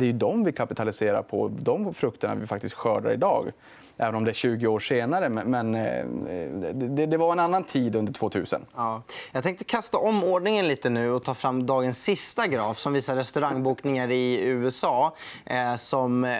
det 0.00 0.08
är 0.08 0.12
de 0.12 0.44
vi 0.44 0.52
kapitaliserar 0.52 1.22
på, 1.22 1.48
de 1.48 1.94
frukterna 1.94 2.34
vi 2.34 2.46
faktiskt 2.46 2.74
skördar 2.74 3.12
idag. 3.12 3.52
Även 3.96 4.14
om 4.14 4.24
det 4.24 4.30
är 4.30 4.34
20 4.34 4.66
år 4.66 4.80
senare. 4.80 5.28
Men 5.28 5.74
eh, 5.74 6.04
det, 7.06 7.16
var 7.16 7.32
en 7.32 7.38
annan 7.38 7.64
tid 7.64 7.96
under 7.96 8.12
2000. 8.12 8.66
Ja. 8.76 9.02
Jag 9.32 9.42
tänkte 9.42 9.64
kasta 9.64 9.98
om 9.98 10.24
ordningen 10.24 10.68
lite 10.68 10.90
nu 10.90 11.10
och 11.10 11.24
ta 11.24 11.34
fram 11.34 11.66
dagens 11.66 12.02
sista 12.02 12.46
graf 12.46 12.78
som 12.78 12.92
visar 12.92 13.16
restaurangbokningar 13.16 14.10
i 14.10 14.40
USA. 14.44 15.14
Eh, 15.44 15.76
som 15.76 16.24
eh, 16.24 16.36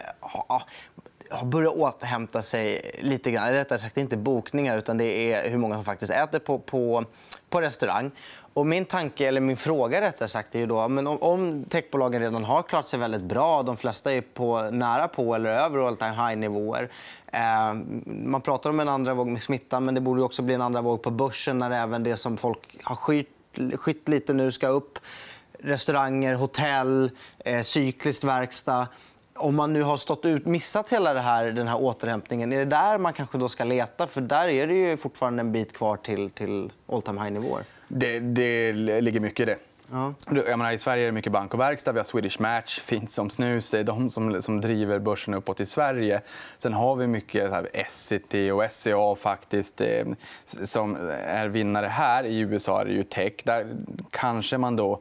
har 1.31 1.45
börjat 1.47 1.75
återhämta 1.75 2.43
sig 2.43 2.93
lite 3.01 3.31
grann. 3.31 3.53
Rättare 3.53 3.79
sagt 3.79 3.97
inte 3.97 4.17
bokningar, 4.17 4.79
utan 4.79 4.99
det 4.99 5.33
är 5.33 5.51
hur 5.51 5.59
många 5.59 5.75
som 5.75 5.85
faktiskt 5.85 6.13
äter 6.13 6.39
på, 6.39 6.59
på, 6.59 7.05
på 7.51 7.61
restaurang. 7.61 8.11
Och 8.55 8.67
min 8.67 8.85
tanke, 8.85 9.29
eller 9.29 9.41
min 9.41 9.57
fråga 9.57 10.01
rättare 10.01 10.29
sagt, 10.29 10.55
är 10.55 10.59
ju 10.59 10.67
då, 10.67 10.89
men 10.89 11.07
om, 11.07 11.23
om 11.23 11.65
techbolagen 11.65 12.21
redan 12.21 12.45
har 12.45 12.63
klarat 12.63 12.89
sig 12.89 12.99
väldigt 12.99 13.23
bra, 13.23 13.63
de 13.63 13.77
flesta 13.77 14.13
är 14.13 14.21
på, 14.21 14.63
nära 14.71 15.09
på 15.09 15.35
eller 15.35 15.51
över 15.51 15.87
all 15.87 15.97
time 15.97 16.11
high-nivåer. 16.11 16.91
Eh, 17.27 17.75
man 18.05 18.41
pratar 18.41 18.71
om 18.71 18.81
en 18.81 18.89
andra 18.89 19.15
våg 19.15 19.27
med 19.29 19.43
smitta, 19.43 19.81
men 19.81 19.95
det 19.95 20.01
borde 20.01 20.23
också 20.23 20.43
bli 20.43 20.55
en 20.55 20.63
andra 20.63 20.81
våg 20.81 21.03
på 21.03 21.11
börsen 21.11 21.59
när 21.59 21.71
även 21.71 22.03
det 22.03 22.17
som 22.17 22.37
folk 22.37 22.77
har 22.83 22.97
skytt, 22.97 23.29
skytt 23.75 24.09
lite 24.09 24.33
nu 24.33 24.53
ska 24.53 24.69
upp. 24.69 24.99
Restauranger, 25.59 26.35
hotell, 26.35 27.11
eh, 27.39 27.61
cykliskt 27.61 28.25
verkstad 28.25 28.87
om 29.41 29.57
man 29.57 29.73
nu 29.73 29.83
har 29.83 29.97
stått 29.97 30.25
ut, 30.25 30.47
missat 30.47 30.89
hela 30.89 31.15
det 31.15 31.21
här, 31.21 31.45
den 31.45 31.69
här 31.69 31.81
återhämtningen, 31.81 32.53
är 32.53 32.59
det 32.59 32.65
där 32.65 32.99
man 32.99 33.13
kanske 33.13 33.39
då 33.39 33.49
ska 33.49 33.65
leta? 33.65 34.07
För 34.07 34.21
där 34.21 34.49
är 34.49 34.67
det 34.67 34.75
ju 34.75 34.97
fortfarande 34.97 35.41
en 35.41 35.53
bit 35.53 35.73
kvar 35.73 35.97
till, 35.97 36.31
till 36.31 36.73
all 36.87 37.03
time 37.03 37.21
high-nivåer. 37.21 37.65
Det, 37.89 38.21
det 38.21 38.73
ligger 38.73 39.21
mycket 39.21 39.41
i 39.41 39.45
det. 39.45 39.57
Ja. 39.93 40.15
Menar, 40.31 40.73
I 40.73 40.79
Sverige 40.79 41.03
är 41.03 41.07
det 41.07 41.13
mycket 41.13 41.33
bank 41.33 41.55
och 41.55 41.61
verkstad. 41.61 41.93
Vi 41.93 41.99
har 41.99 42.05
Swedish 42.05 42.41
Match, 42.41 42.81
fint 42.81 43.11
som 43.11 43.31
snus. 43.31 43.71
Det 43.71 43.79
är 43.79 43.85
de 43.85 44.11
som, 44.11 44.43
som 44.43 44.61
driver 44.61 44.99
börsen 44.99 45.35
uppåt 45.35 45.61
i 45.61 45.67
Sverige. 45.67 46.21
Sen 46.59 46.73
har 46.73 46.97
vi 46.97 47.07
mycket 47.07 47.53
Essity 47.73 48.51
och 48.51 48.73
SCA 48.73 49.15
faktiskt, 49.17 49.81
eh, 49.81 50.07
som 50.45 50.97
är 51.25 51.49
vinnare 51.49 51.87
här. 51.87 52.25
I 52.25 52.39
USA 52.39 52.81
är 52.81 52.85
det 52.85 52.93
ju 52.93 53.05
tech. 53.05 53.33
Där 53.45 53.67
kanske 54.11 54.59
man 54.59 54.77
då 54.77 55.01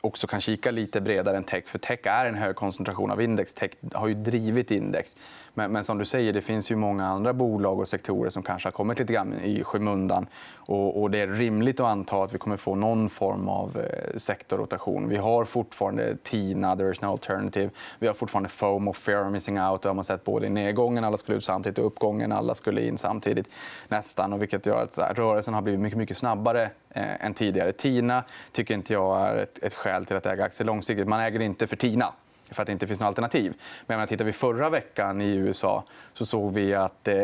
också 0.00 0.26
kan 0.26 0.40
kika 0.40 0.70
lite 0.70 1.00
bredare 1.00 1.36
än 1.36 1.44
tech. 1.44 1.66
För 1.66 1.78
tech 1.78 1.98
är 2.02 2.24
en 2.24 2.34
hög 2.34 2.56
koncentration 2.56 3.10
av 3.10 3.22
index. 3.22 3.54
Tech 3.54 3.70
har 3.92 4.08
ju 4.08 4.14
drivit 4.14 4.70
index. 4.70 5.16
Men, 5.54 5.72
men, 5.72 5.84
som 5.84 5.98
du 5.98 6.04
säger, 6.04 6.32
det 6.32 6.40
finns 6.40 6.70
ju 6.70 6.76
många 6.76 7.06
andra 7.06 7.32
bolag 7.32 7.80
och 7.80 7.88
sektorer 7.88 8.30
som 8.30 8.42
kanske 8.42 8.66
har 8.66 8.72
kommit 8.72 8.98
lite 8.98 9.12
grann 9.12 9.34
i 9.40 9.64
skymundan. 9.64 10.26
Och, 10.56 11.02
och 11.02 11.10
det 11.10 11.20
är 11.20 11.26
rimligt 11.26 11.80
att 11.80 11.86
anta 11.86 12.22
att 12.22 12.34
vi 12.34 12.38
kommer 12.38 12.56
få 12.56 12.74
någon 12.74 13.08
form 13.08 13.48
av 13.48 13.78
eh, 13.78 14.16
sektorrotation. 14.16 15.08
Vi 15.08 15.16
har 15.16 15.44
fortfarande 15.44 16.16
TINA, 16.22 16.76
there 16.76 16.90
is 16.90 17.00
no 17.00 17.06
alternative. 17.06 17.70
Vi 17.98 18.06
har 18.06 18.14
fortfarande 18.14 18.48
FOMO, 18.48 18.92
fear 18.92 19.26
of 19.26 19.32
missing 19.32 19.60
out. 19.60 19.82
Det 19.82 19.88
har 19.88 19.94
man 19.94 20.04
sett 20.04 20.24
både 20.24 20.46
i 20.46 20.50
nedgången, 20.50 21.04
alla 21.04 21.16
skulle 21.16 21.38
ut 21.38 21.44
samtidigt, 21.44 21.78
och 21.78 21.86
uppgången, 21.86 22.32
alla 22.32 22.54
skulle 22.54 22.86
in 22.86 22.98
samtidigt. 22.98 23.46
Nästan. 23.88 24.32
Och 24.32 24.42
vilket 24.42 24.66
gör 24.66 24.82
att 24.82 24.96
här, 24.96 25.14
rörelsen 25.14 25.54
har 25.54 25.62
blivit 25.62 25.80
mycket, 25.80 25.98
mycket 25.98 26.16
snabbare 26.16 26.70
Eh, 26.98 27.24
än 27.26 27.34
tidigare. 27.34 27.72
Tina 27.72 28.24
tycker 28.52 28.74
inte 28.74 28.92
jag 28.92 29.28
är 29.28 29.36
ett, 29.36 29.58
ett 29.62 29.74
skäl 29.74 30.04
till 30.04 30.16
att 30.16 30.26
äga 30.26 30.44
aktier 30.44 30.66
långsiktigt. 30.66 31.08
Man 31.08 31.20
äger 31.20 31.40
inte 31.40 31.66
för 31.66 31.76
Tina 31.76 32.12
för 32.50 32.62
att 32.62 32.66
det 32.66 32.72
inte 32.72 32.86
finns 32.86 33.00
några 33.00 33.08
alternativ. 33.08 33.54
Men 33.86 34.08
tittar 34.08 34.24
vi 34.24 34.32
förra 34.32 34.70
veckan 34.70 35.20
i 35.20 35.34
USA 35.34 35.84
så 36.12 36.26
såg 36.26 36.52
vi 36.52 36.74
att 36.74 37.08
eh, 37.08 37.14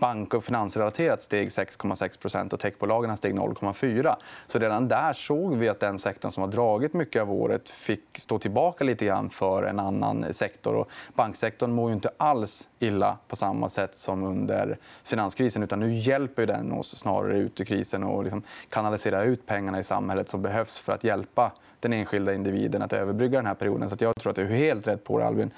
bank 0.00 0.34
och 0.34 0.44
finansrelaterat 0.44 1.22
steg 1.22 1.48
6,6% 1.48 2.52
och 2.52 2.60
techbolagen 2.60 3.16
steg 3.16 3.34
0,4. 3.34 4.14
Så 4.46 4.58
redan 4.58 4.88
där 4.88 5.12
såg 5.12 5.56
vi 5.56 5.68
att 5.68 5.80
den 5.80 5.98
sektorn 5.98 6.32
som 6.32 6.42
har 6.42 6.50
dragit 6.50 6.94
mycket 6.94 7.22
av 7.22 7.32
året 7.32 7.70
fick 7.70 8.18
stå 8.18 8.38
tillbaka 8.38 8.84
lite 8.84 9.04
grann 9.04 9.30
för 9.30 9.62
en 9.62 9.78
annan 9.78 10.26
sektor. 10.32 10.74
Och 10.74 10.90
banksektorn 11.14 11.72
mår 11.72 11.90
ju 11.90 11.94
inte 11.94 12.10
alls 12.16 12.68
illa 12.78 13.18
på 13.28 13.36
samma 13.36 13.68
sätt 13.68 13.96
som 13.96 14.24
under 14.24 14.78
finanskrisen. 15.04 15.62
utan 15.62 15.80
Nu 15.80 15.94
hjälper 15.94 16.46
den 16.46 16.72
oss 16.72 16.98
snarare 16.98 17.38
ut 17.38 17.60
ur 17.60 17.64
krisen 17.64 18.04
och 18.04 18.24
liksom 18.24 18.42
kanaliserar 18.68 19.24
ut 19.24 19.46
pengarna 19.46 19.80
i 19.80 19.84
samhället 19.84 20.28
som 20.28 20.42
behövs 20.42 20.78
för 20.78 20.92
att 20.92 21.04
hjälpa 21.04 21.52
den 21.80 21.92
enskilda 21.92 22.34
individen 22.34 22.82
att 22.82 22.92
överbrygga 22.92 23.38
den 23.38 23.46
här 23.46 23.54
perioden. 23.54 23.90
Så 23.90 23.96
jag 24.00 24.16
tror 24.16 24.30
att 24.30 24.36
du 24.36 24.42
är 24.42 24.48
helt 24.48 24.86
rätt 24.86 25.04
på 25.04 25.18
det, 25.18 25.26
Albin. 25.26 25.50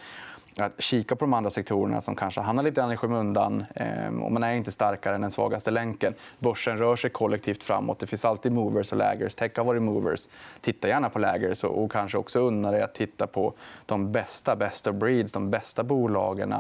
Att 0.57 0.73
kika 0.83 1.17
på 1.17 1.25
de 1.25 1.35
andra 1.35 1.51
sektorerna 1.51 2.01
som 2.01 2.17
kanske 2.17 2.41
hamnar 2.41 2.63
lite 2.63 2.91
i 2.93 2.97
skymundan. 2.97 3.65
Eh, 3.75 4.23
och 4.23 4.33
man 4.33 4.43
är 4.43 4.55
inte 4.55 4.73
starkare 4.73 5.15
än 5.15 5.21
den 5.21 5.31
svagaste 5.31 5.71
länken. 5.71 6.15
Börsen 6.39 6.79
rör 6.79 6.97
sig 6.97 7.11
kollektivt 7.11 7.63
framåt. 7.63 7.99
Det 7.99 8.07
finns 8.07 8.25
alltid 8.25 8.53
movers 8.53 8.93
och 8.93 8.99
laggers. 8.99 9.35
Tech 9.35 9.53
har 9.57 9.65
varit 9.65 9.83
movers. 9.83 10.29
Titta 10.61 10.89
gärna 10.89 11.11
på 11.11 11.19
laggers 11.19 11.65
och, 11.65 11.93
kanske 11.93 12.19
också 12.19 12.41
unna 12.41 12.71
dig 12.71 12.83
att 12.83 12.95
titta 12.95 13.27
på 13.27 13.53
de 13.87 14.13
bästa, 14.13 14.57
best 14.57 14.87
of 14.87 14.95
breeds, 14.95 15.33
de 15.33 15.51
bästa 15.51 15.83
bolagen 15.83 16.55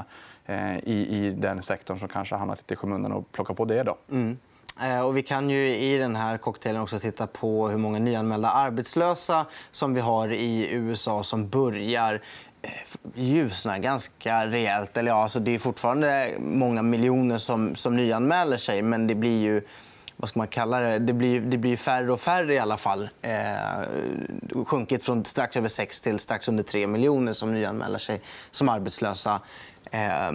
eh, 0.47 0.79
i, 0.79 1.27
i 1.27 1.31
den 1.31 1.63
sektorn 1.63 1.99
som 1.99 2.09
kanske 2.09 2.35
har 2.35 2.39
hamnat 2.39 2.59
lite 2.59 2.75
i 2.75 2.77
skymundan 2.77 3.13
och 3.13 3.33
plocka 3.33 3.55
på 3.55 3.65
det. 3.65 3.83
Då. 3.83 3.97
Mm. 4.11 4.39
Eh, 4.81 5.01
och 5.01 5.17
vi 5.17 5.23
kan 5.23 5.51
ju 5.51 5.77
i 5.77 5.99
den 5.99 6.17
här 6.17 6.39
cocktailen 6.39 6.83
också 6.83 6.99
titta 6.99 7.27
på 7.27 7.69
hur 7.69 7.79
många 7.79 7.99
nyanmälda 7.99 8.51
arbetslösa 8.51 9.47
som 9.71 9.95
vi 9.95 10.01
har 10.01 10.33
i 10.33 10.69
USA 10.73 11.23
som 11.23 11.49
börjar 11.49 12.23
eh, 12.63 12.71
ljusna 13.15 13.79
ganska 13.79 14.47
rejält. 14.47 14.97
Eller 14.97 15.11
ja, 15.11 15.23
alltså 15.23 15.41
det 15.41 15.55
är 15.55 15.59
fortfarande 15.59 16.35
många 16.39 16.83
miljoner 16.83 17.39
som, 17.39 17.77
som 17.77 17.97
nyanmäler 17.97 18.57
sig 18.57 18.83
men 18.83 19.07
det 19.07 19.15
blir 19.15 19.41
ju 19.41 19.63
vad 20.17 20.29
ska 20.29 20.39
man 20.39 20.49
kalla 20.49 20.81
det? 20.81 20.99
Det 20.99 21.13
blir, 21.13 21.41
det 21.41 21.57
blir 21.57 21.77
färre 21.77 22.13
och 22.13 22.21
färre 22.21 22.55
i 22.55 22.59
alla 22.59 22.77
fall. 22.77 23.09
Eh, 23.23 24.65
sjunkit 24.65 25.05
från 25.05 25.25
strax 25.25 25.57
över 25.57 25.69
6 25.69 26.01
till 26.01 26.19
strax 26.19 26.49
under 26.49 26.63
3 26.63 26.87
miljoner 26.87 27.33
som 27.33 27.55
nyanmäler 27.55 27.99
sig 27.99 28.21
som 28.51 28.69
arbetslösa. 28.69 29.41
Eh, 29.91 30.33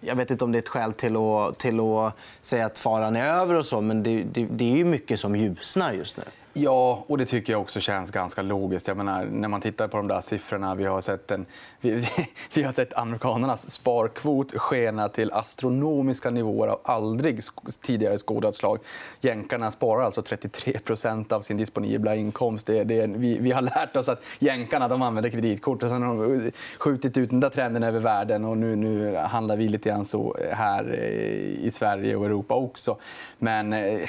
jag 0.00 0.16
vet 0.16 0.30
inte 0.30 0.44
om 0.44 0.52
det 0.52 0.58
är 0.58 0.62
ett 0.62 0.68
skäl 0.68 0.92
till 0.92 1.16
att, 1.16 1.58
till 1.58 1.80
att 1.80 2.16
säga 2.42 2.66
att 2.66 2.78
faran 2.78 3.16
är 3.16 3.32
över, 3.32 3.54
och 3.54 3.66
så, 3.66 3.80
men 3.80 4.02
det, 4.02 4.22
det, 4.22 4.46
det 4.50 4.80
är 4.80 4.84
mycket 4.84 5.20
som 5.20 5.36
ljusnar 5.36 5.92
just 5.92 6.16
nu. 6.16 6.24
Ja, 6.52 7.04
och 7.06 7.18
det 7.18 7.26
tycker 7.26 7.52
jag 7.52 7.62
också 7.62 7.80
känns 7.80 8.10
ganska 8.10 8.42
logiskt. 8.42 8.88
Jag 8.88 8.96
menar, 8.96 9.24
när 9.24 9.48
man 9.48 9.60
tittar 9.60 9.88
på 9.88 9.96
de 9.96 10.08
där 10.08 10.20
siffrorna... 10.20 10.74
Vi 10.74 10.84
har 10.84 11.00
sett, 11.00 11.30
en, 11.30 11.46
vi, 11.80 12.08
vi 12.54 12.62
har 12.62 12.72
sett 12.72 12.94
amerikanernas 12.94 13.70
sparkvot 13.70 14.52
skena 14.52 15.08
till 15.08 15.32
astronomiska 15.32 16.30
nivåer 16.30 16.68
av 16.68 16.80
aldrig 16.84 17.40
tidigare 17.82 18.18
skådat 18.18 18.54
slag. 18.54 18.78
Jänkarna 19.20 19.70
sparar 19.70 20.02
alltså 20.02 20.20
33% 20.20 21.32
av 21.32 21.42
sin 21.42 21.56
disponibla 21.56 22.16
inkomst. 22.16 22.66
Det, 22.66 22.84
det, 22.84 23.06
vi, 23.06 23.38
vi 23.38 23.52
har 23.52 23.62
lärt 23.62 23.96
oss 23.96 24.08
att 24.08 24.22
jänkarna 24.38 24.88
de 24.88 25.02
använder 25.02 25.30
kreditkort. 25.30 25.82
Och 25.82 25.90
sen 25.90 26.02
har 26.02 26.14
de 26.14 26.50
skjutit 26.78 27.16
ut 27.16 27.30
den 27.30 27.40
där 27.40 27.50
trenden 27.50 27.82
över 27.82 28.00
världen. 28.00 28.44
och 28.44 28.58
Nu, 28.58 28.76
nu 28.76 29.16
handlar 29.16 29.56
vi 29.56 29.68
lite 29.80 29.88
grann 29.90 30.04
så 30.04 30.36
här 30.52 30.92
eh, 30.92 31.66
i 31.66 31.70
Sverige 31.72 32.16
och 32.16 32.26
Europa 32.26 32.54
också. 32.54 32.96
Men 33.38 33.72
eh, 33.72 34.08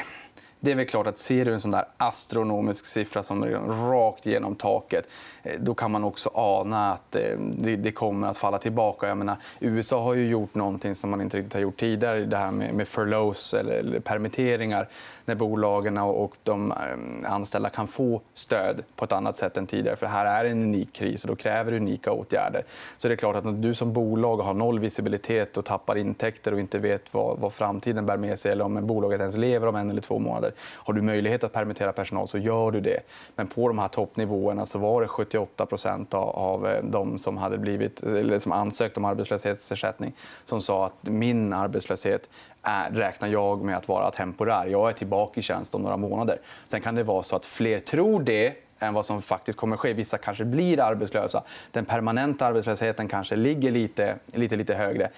det 0.64 0.72
är 0.72 0.76
väl 0.76 0.86
klart 0.86 1.08
att 1.08 1.20
ser 1.20 1.46
du 1.46 1.54
en 1.54 1.62
sån 1.62 1.72
där 1.72 1.86
astronomisk 1.98 2.86
siffra 2.86 3.24
som 3.24 3.44
är 3.44 3.50
rakt 3.92 4.26
genom 4.26 4.56
taket 4.56 5.08
eh, 5.44 5.60
då 5.60 5.74
kan 5.74 5.92
man 5.92 6.04
också 6.04 6.32
ana 6.34 6.92
att 6.92 7.16
eh, 7.16 7.40
det 7.78 7.92
kommer 7.92 8.28
att 8.28 8.38
falla 8.38 8.58
tillbaka. 8.58 9.08
Jag 9.08 9.18
menar, 9.18 9.36
USA 9.60 10.04
har 10.04 10.14
ju 10.14 10.28
gjort 10.28 10.56
någonting 10.56 10.96
som 10.96 11.10
man 11.10 11.22
inte 11.22 11.38
riktigt 11.38 11.54
har 11.54 11.62
gjort 11.62 11.80
tidigare. 11.80 12.26
Det 12.26 12.38
här 12.38 12.52
med 12.52 12.88
furloughs, 12.88 13.54
eller 13.54 14.00
permitteringar 14.00 14.88
när 15.26 15.36
bolagen 15.36 15.98
och 15.98 16.36
de 16.44 16.72
eh, 16.72 17.32
anställda 17.32 17.70
kan 17.70 17.88
få 17.88 18.22
stöd 18.34 18.84
på 18.96 19.06
ett 19.06 19.12
annat 19.12 19.36
sätt 19.36 19.58
än 19.58 19.68
tidigare. 19.68 19.96
För 19.96 20.06
här 20.06 20.26
är 20.26 20.46
en 20.46 20.62
unik 20.62 20.94
kris 20.94 21.24
och 21.24 21.28
då 21.28 21.36
kräver 21.36 21.74
unika 21.74 22.12
åtgärder. 22.12 22.64
Så 22.98 23.08
det 23.08 23.14
är 23.14 23.16
klart 23.16 23.36
att 23.36 23.46
när 23.46 23.52
du 23.52 23.74
som 23.74 23.94
bolag 23.94 24.38
har 24.38 24.54
noll 24.54 24.80
visibilitet 24.80 25.58
och 25.58 25.66
tappar 25.66 25.98
intäkter 25.98 26.54
och 26.54 26.60
inte 26.60 26.78
vet 26.78 27.14
vad, 27.14 27.40
vad 27.40 27.54
framtiden 27.54 28.06
bär 28.06 28.18
med 28.18 28.40
sig 28.40 28.52
eller 28.52 28.66
om 28.66 28.88
bolaget 28.88 29.20
ens 29.20 29.38
lever 29.38 29.68
om 29.68 29.76
en 29.76 29.90
eller 29.90 30.02
två 30.02 30.20
månader. 30.20 30.51
Har 30.60 30.94
du 30.94 31.02
möjlighet 31.02 31.44
att 31.44 31.54
permittera 31.54 31.94
personal 31.94 32.28
så 32.28 32.38
gör 32.38 32.72
du 32.72 32.82
det. 32.82 33.00
Men 33.36 33.48
på 33.48 33.68
de 33.68 33.80
här 33.80 33.88
toppnivåerna 33.88 34.66
så 34.66 34.80
var 34.80 35.02
det 35.02 35.08
78% 35.08 36.16
av 36.16 36.68
eh, 36.68 36.84
de 36.84 37.20
som, 37.20 37.38
hade 37.38 37.58
blivit, 37.58 38.04
eller 38.04 38.40
som 38.40 38.52
ansökt 38.52 38.98
om 38.98 39.06
arbetslöshetsersättning 39.06 40.14
som 40.44 40.62
sa 40.62 40.86
att 40.86 40.94
min 41.02 41.54
arbetslöshet 41.54 42.30
är, 42.62 42.92
räknar 42.92 43.28
jag 43.28 43.62
med 43.62 43.78
att 43.78 43.88
vara 43.88 44.12
temporär. 44.12 44.66
Jag 44.66 44.90
är 44.90 44.94
tillbaka 44.94 45.40
i 45.40 45.44
tjänst 45.44 45.76
om 45.76 45.82
några 45.82 45.98
månader. 45.98 46.40
Sen 46.68 46.82
kan 46.82 46.96
det 46.96 47.04
vara 47.04 47.24
så 47.24 47.36
att 47.36 47.46
fler 47.46 47.80
tror 47.80 48.24
det 48.24 48.54
än 48.80 48.94
vad 48.94 49.06
som 49.06 49.22
faktiskt 49.22 49.58
kommer 49.58 49.76
att 49.76 49.80
ske. 49.80 49.94
Vissa 49.94 50.18
kanske 50.18 50.46
blir 50.46 50.80
arbetslösa. 50.80 51.44
Den 51.72 51.86
permanenta 51.86 52.46
arbetslösheten 52.46 53.08
kanske 53.08 53.36
ligger 53.36 53.72
lite, 53.72 54.16
lite, 54.34 54.56
lite 54.56 54.74
högre. 54.74 55.10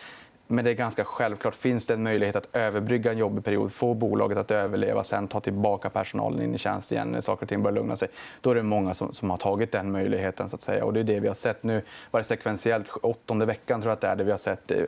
Men 0.54 0.66
det 0.66 0.72
är 0.72 0.76
ganska 0.76 1.04
självklart. 1.04 1.56
Finns 1.56 1.86
det 1.86 1.94
en 1.94 2.04
möjlighet 2.04 2.36
att 2.36 2.48
överbrygga 2.54 3.12
en 3.12 3.18
jobbig 3.18 3.44
period, 3.44 3.72
få 3.72 3.94
bolaget 3.94 4.38
att 4.38 4.52
överleva, 4.52 5.04
sen 5.04 5.28
ta 5.28 5.40
tillbaka 5.40 5.90
personalen 5.90 6.42
in 6.42 6.56
i 6.56 6.58
tjänst 6.58 6.92
igen 6.92 7.08
när 7.08 7.22
saker 7.22 7.46
och 7.46 7.50
ting 7.50 7.64
börjar 7.64 7.76
lugna 7.76 7.96
sig, 7.96 8.08
då 8.42 8.52
är 8.52 8.56
det 8.56 8.64
många 8.64 8.94
som, 8.94 9.14
som 9.14 9.30
har 9.30 9.38
tagit 9.38 9.72
den 9.72 9.92
möjligheten. 9.92 10.50
Så 10.50 10.56
att 10.56 10.62
säga. 10.62 10.86
Och 10.86 10.94
det 10.94 11.00
är 11.00 11.04
det 11.04 11.20
vi 11.20 11.28
har 11.28 11.36
sett 11.36 11.64
nu. 11.64 11.82
Var 12.12 12.20
det 12.20 12.24
sekventiellt, 12.24 12.90
åttonde 12.90 13.46
veckan 13.46 13.82
tror 13.82 13.90
jag 13.90 13.94
att 13.94 14.02
det 14.02 14.08
är, 14.08 14.16
där 14.16 14.24
vi 14.24 14.32
har 14.32 14.38
sett 14.38 14.72
eh, 14.72 14.84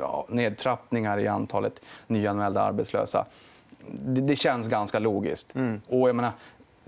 ja, 0.00 0.26
nedtrappningar 0.28 1.18
i 1.18 1.26
antalet 1.26 1.80
nyanmälda 2.06 2.62
arbetslösa. 2.62 3.26
Det, 3.86 4.20
det 4.20 4.36
känns 4.36 4.68
ganska 4.68 4.98
logiskt. 4.98 5.54
Mm. 5.54 5.80
Och 5.88 6.08
jag 6.08 6.16
menar, 6.16 6.32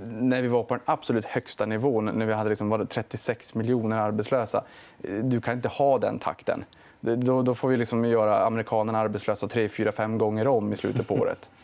när 0.06 0.42
vi 0.42 0.48
var 0.48 0.62
på 0.62 0.74
den 0.74 0.82
absolut 0.84 1.24
högsta 1.24 1.66
nivån, 1.66 2.04
när 2.04 2.26
vi 2.26 2.32
hade 2.32 2.50
liksom, 2.50 2.68
var 2.68 2.84
36 2.84 3.54
miljoner 3.54 3.96
arbetslösa, 3.96 4.64
eh, 5.02 5.14
du 5.14 5.40
kan 5.40 5.54
inte 5.54 5.68
ha 5.68 5.98
den 5.98 6.18
takten. 6.18 6.64
Då, 7.04 7.42
då 7.42 7.54
får 7.54 7.68
vi 7.68 7.76
liksom 7.76 8.04
göra 8.04 8.46
amerikanerna 8.46 8.98
arbetslösa 8.98 9.48
tre, 9.48 9.68
fyra, 9.68 9.92
fem 9.92 10.18
gånger 10.18 10.48
om 10.48 10.72
i 10.72 10.76
slutet 10.76 11.08
på 11.08 11.14
året. 11.14 11.48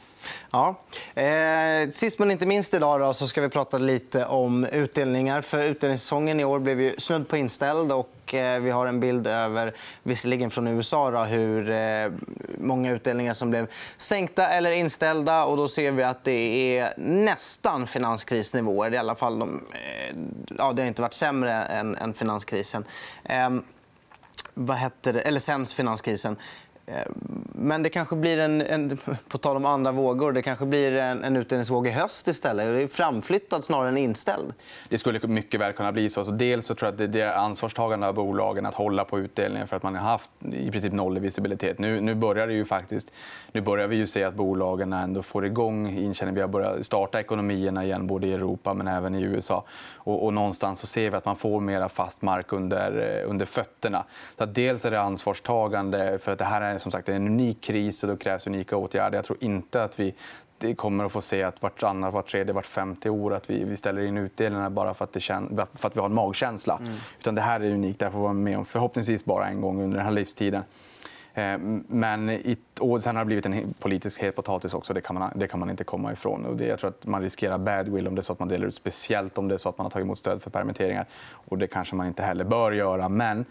Ja. 0.50 0.75
Eh, 1.23 1.90
sist 1.90 2.18
men 2.18 2.30
inte 2.30 2.47
minst 2.47 2.75
idag 2.75 3.00
då, 3.00 3.14
så 3.14 3.26
ska 3.26 3.40
vi 3.40 3.49
prata 3.49 3.78
lite 3.78 4.26
om 4.26 4.64
utdelningar. 4.64 5.40
För 5.40 5.62
Utdelningssäsongen 5.62 6.40
i 6.40 6.45
år 6.45 6.59
blev 6.59 6.80
ju 6.80 6.95
snudd 6.99 7.28
på 7.28 7.37
inställd. 7.37 7.92
Och 7.92 8.35
eh, 8.35 8.61
vi 8.61 8.71
har 8.71 8.87
en 8.87 9.00
bild 9.00 9.26
över, 9.26 9.73
visserligen 10.02 10.50
från 10.50 10.68
USA, 10.68 11.11
då, 11.11 11.18
hur 11.18 11.71
eh, 11.71 12.11
många 12.59 12.92
utdelningar 12.92 13.35
som 13.35 13.50
blev 13.50 13.66
sänkta 13.97 14.49
eller 14.49 14.71
inställda. 14.71 15.45
Och 15.45 15.57
då 15.57 15.68
ser 15.68 15.92
vi 15.92 16.02
att 16.02 16.25
det 16.25 16.78
är 16.78 16.95
nästan 16.97 17.87
finanskrisnivåer. 17.87 18.95
I 18.95 18.99
alla 18.99 19.14
fall 19.14 19.38
de, 19.38 19.62
eh, 19.73 20.16
ja, 20.59 20.73
det 20.73 20.83
har 20.83 20.88
inte 20.88 21.02
varit 21.02 21.14
sämre 21.14 21.52
än, 21.52 21.97
än 21.97 22.14
finanskrisen. 22.14 22.85
Ehm, 23.25 23.62
vad 24.61 24.77
hette 24.77 25.12
det? 25.12 25.21
Eller 25.21 25.41
sen 25.41 25.67
finanskrisen. 25.67 26.37
Eh, 26.87 27.07
men 27.61 27.83
det 27.83 27.88
kanske 27.88 28.17
blir 28.17 28.38
en, 28.38 28.62
en, 28.62 28.99
på 29.29 29.38
tal 29.38 29.57
om 29.57 29.67
andra 29.67 29.93
vågor, 29.93 30.33
det 30.33 30.43
kanske 30.43 30.67
blir 30.67 30.93
en, 30.93 31.25
en 31.25 31.37
utdelningsvåg 31.37 31.87
i 31.87 31.91
höst 31.91 32.29
istället. 32.29 32.67
Det 32.67 32.83
är 32.83 32.88
framflyttad 32.88 33.65
snarare 33.65 33.88
än 33.88 33.99
inställd. 33.99 34.55
Det 34.88 34.99
skulle 34.99 35.27
mycket 35.27 35.61
väl 35.61 35.73
kunna 35.73 35.93
bli 35.93 36.11
så. 36.11 36.25
så 36.25 36.31
dels 36.31 36.67
så 36.67 36.75
tror 36.75 36.87
jag 36.87 37.03
att 37.03 37.12
det 37.12 37.21
är 37.21 37.33
ansvarstagande 37.33 38.07
av 38.07 38.15
bolagen 38.15 38.67
att 38.67 38.75
hålla 38.75 39.05
på 39.05 39.19
utdelningen 39.19 39.69
för 39.69 39.77
att 39.77 39.83
man 39.83 39.95
har 39.95 40.03
haft 40.03 40.31
i 40.53 40.71
princip 40.71 40.93
noll 40.93 41.17
i 41.17 41.21
visibilitet. 41.21 41.79
Nu, 41.79 42.00
nu 42.00 42.15
börjar 42.15 42.47
det 42.47 42.53
ju 42.53 42.65
faktiskt, 42.65 43.12
nu 43.53 43.61
börjar 43.61 43.88
vi 43.88 43.97
ju 43.97 44.07
se 44.07 44.25
att 44.25 44.35
bolagen 44.35 44.93
ändå 44.93 45.23
får 45.23 45.47
igång 45.47 45.99
inkänning. 45.99 46.35
Vi 46.35 46.41
har 46.41 46.49
börjat 46.49 46.87
starta 46.87 47.21
ekonomierna 47.21 47.85
igen 47.85 48.07
både 48.07 48.27
i 48.27 48.33
Europa 48.33 48.75
men 48.75 48.88
även 48.88 49.15
i 49.15 49.23
USA. 49.23 49.65
Och, 49.95 50.25
och 50.25 50.33
någonstans 50.33 50.81
så 50.81 50.87
ser 50.87 51.11
vi 51.11 51.17
att 51.17 51.25
man 51.25 51.37
får 51.37 51.61
mer 51.61 51.88
fast 51.88 52.23
mark 52.23 52.53
under, 52.53 53.21
eh, 53.23 53.31
under 53.31 53.47
fötterna. 53.47 54.05
Så 54.38 54.47
dels 54.47 54.85
är 54.85 54.91
det 54.91 55.00
ansvarstagande 55.00 56.19
för 56.19 56.33
att 56.33 56.38
det 56.38 56.45
här 56.45 56.61
är 56.61 56.79
som 56.79 56.93
sagt 56.93 57.09
en 57.09 57.27
unik 57.27 57.48
kris 57.55 58.02
och 58.02 58.09
då 58.09 58.17
krävs 58.17 58.47
unika 58.47 58.76
åtgärder. 58.76 59.19
Jag 59.19 59.25
tror 59.25 59.38
inte 59.40 59.85
att 59.85 60.00
vi 60.00 60.14
det 60.59 60.75
kommer 60.75 61.05
att 61.05 61.12
få 61.12 61.21
se 61.21 61.43
att 61.43 61.62
vartannat, 61.62 62.14
vart 62.14 62.31
tredje, 62.31 62.52
vart 62.52 62.67
femte 62.67 63.11
år 63.11 63.35
att 63.35 63.50
vi, 63.50 63.64
vi 63.64 63.76
ställer 63.76 64.02
in 64.02 64.19
utdelningar 64.19 64.71
bara 64.71 64.95
för 64.95 65.05
att, 65.05 65.12
det 65.12 65.21
kän, 65.21 65.61
för 65.75 65.88
att 65.88 65.97
vi 65.97 66.00
har 66.00 66.07
en 66.07 66.14
magkänsla. 66.14 66.76
Mm. 66.76 66.93
Utan 67.21 67.35
det 67.35 67.40
här 67.40 67.61
är 67.61 67.71
unikt. 67.71 67.99
Det 67.99 68.05
här 68.05 68.12
får 68.12 68.19
vara 68.19 68.33
med 68.33 68.59
om 68.59 68.64
förhoppningsvis 68.64 69.25
bara 69.25 69.49
en 69.49 69.61
gång 69.61 69.83
under 69.83 69.97
den 69.97 70.07
här 70.07 70.12
livstiden. 70.12 70.62
Eh, 71.35 71.59
men 71.88 72.40
och 72.81 73.02
sen 73.02 73.17
har 73.17 73.25
det 73.25 73.26
blivit 73.26 73.47
en 73.47 73.75
politisk 73.78 74.23
het 74.23 74.37
potatis 74.37 74.75
också. 74.75 74.95
Det 74.95 75.00
kan 75.00 75.19
man, 75.19 75.33
det 75.35 75.49
kan 75.49 75.61
man 75.61 75.71
inte 75.71 75.85
komma 75.85 76.12
ifrån. 76.12 76.47
Och 76.47 76.57
det, 76.57 76.67
jag 76.67 76.78
tror 76.78 76.90
att 76.90 77.07
man 77.07 77.23
riskerar 77.23 77.59
badwill 77.59 78.09
om 78.09 78.14
det 78.14 78.21
är 78.21 78.23
så 78.23 78.33
att 78.33 78.38
man 78.38 78.49
delar 78.49 78.67
ut 78.67 78.75
speciellt 78.75 79.38
om 79.38 79.49
det 79.49 79.55
är 79.55 79.59
så 79.59 79.69
att 79.69 79.78
man 79.78 79.85
har 79.85 79.90
tagit 79.90 80.05
emot 80.05 80.19
stöd 80.19 80.43
för 80.43 80.50
permitteringar. 80.50 81.07
Och 81.31 81.59
det 81.59 81.67
kanske 81.67 81.97
man 81.97 82.07
inte 82.07 82.23
heller 82.23 82.45
bör 82.45 82.73
göra. 82.73 83.09
Men 83.09 83.45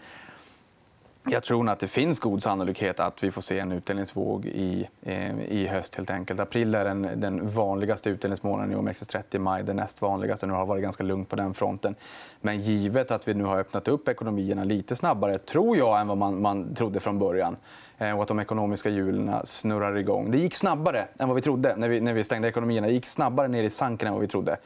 jag 1.30 1.42
tror 1.42 1.68
att 1.68 1.78
det 1.78 1.88
finns 1.88 2.20
god 2.20 2.42
sannolikhet 2.42 3.00
att 3.00 3.24
vi 3.24 3.30
får 3.30 3.42
se 3.42 3.58
en 3.58 3.72
utdelningsvåg 3.72 4.46
i, 4.46 4.88
eh, 5.02 5.40
i 5.40 5.66
höst. 5.66 5.94
helt 5.94 6.10
enkelt. 6.10 6.40
April 6.40 6.74
är 6.74 6.84
den, 6.84 7.08
den 7.16 7.50
vanligaste 7.50 8.10
utdelningsmånaden 8.10 8.72
i 8.72 8.74
OMXS30. 8.74 9.38
Maj 9.38 9.62
den 9.62 9.76
näst 9.76 10.02
vanligaste. 10.02 10.46
Nu 10.46 10.52
har 10.52 10.60
det 10.60 10.66
varit 10.66 10.82
ganska 10.82 11.02
lugnt 11.02 11.28
på 11.28 11.36
den 11.36 11.54
fronten. 11.54 11.94
Men 12.40 12.60
givet 12.60 13.10
att 13.10 13.28
vi 13.28 13.34
nu 13.34 13.44
har 13.44 13.58
öppnat 13.58 13.88
upp 13.88 14.08
ekonomierna 14.08 14.64
lite 14.64 14.96
snabbare 14.96 15.38
tror 15.38 15.76
jag, 15.76 16.00
än 16.00 16.08
vad 16.08 16.18
man, 16.18 16.42
man 16.42 16.74
trodde 16.74 17.00
från 17.00 17.18
början 17.18 17.56
Eh, 17.98 18.16
och 18.16 18.22
att 18.22 18.28
de 18.28 18.40
ekonomiska 18.40 18.88
hjulen 18.88 19.34
snurrar 19.44 19.96
igång. 19.96 20.30
Det 20.30 20.38
gick 20.38 20.54
snabbare 20.54 21.06
än 21.18 21.28
vad 21.28 21.34
vi 21.34 21.42
trodde 21.42 21.76
när 21.76 21.88
vi, 21.88 22.00
när 22.00 22.12
vi 22.12 22.24
stängde 22.24 22.48
ekonomierna. 22.48 22.86
Det 22.86 22.92
gick 22.92 23.06
snabbare 23.06 23.48
ner 23.48 23.62
i 23.62 23.70
sanken 23.70 24.08
än 24.08 24.14
vad 24.14 24.20
vi 24.20 24.28
trodde. 24.28 24.56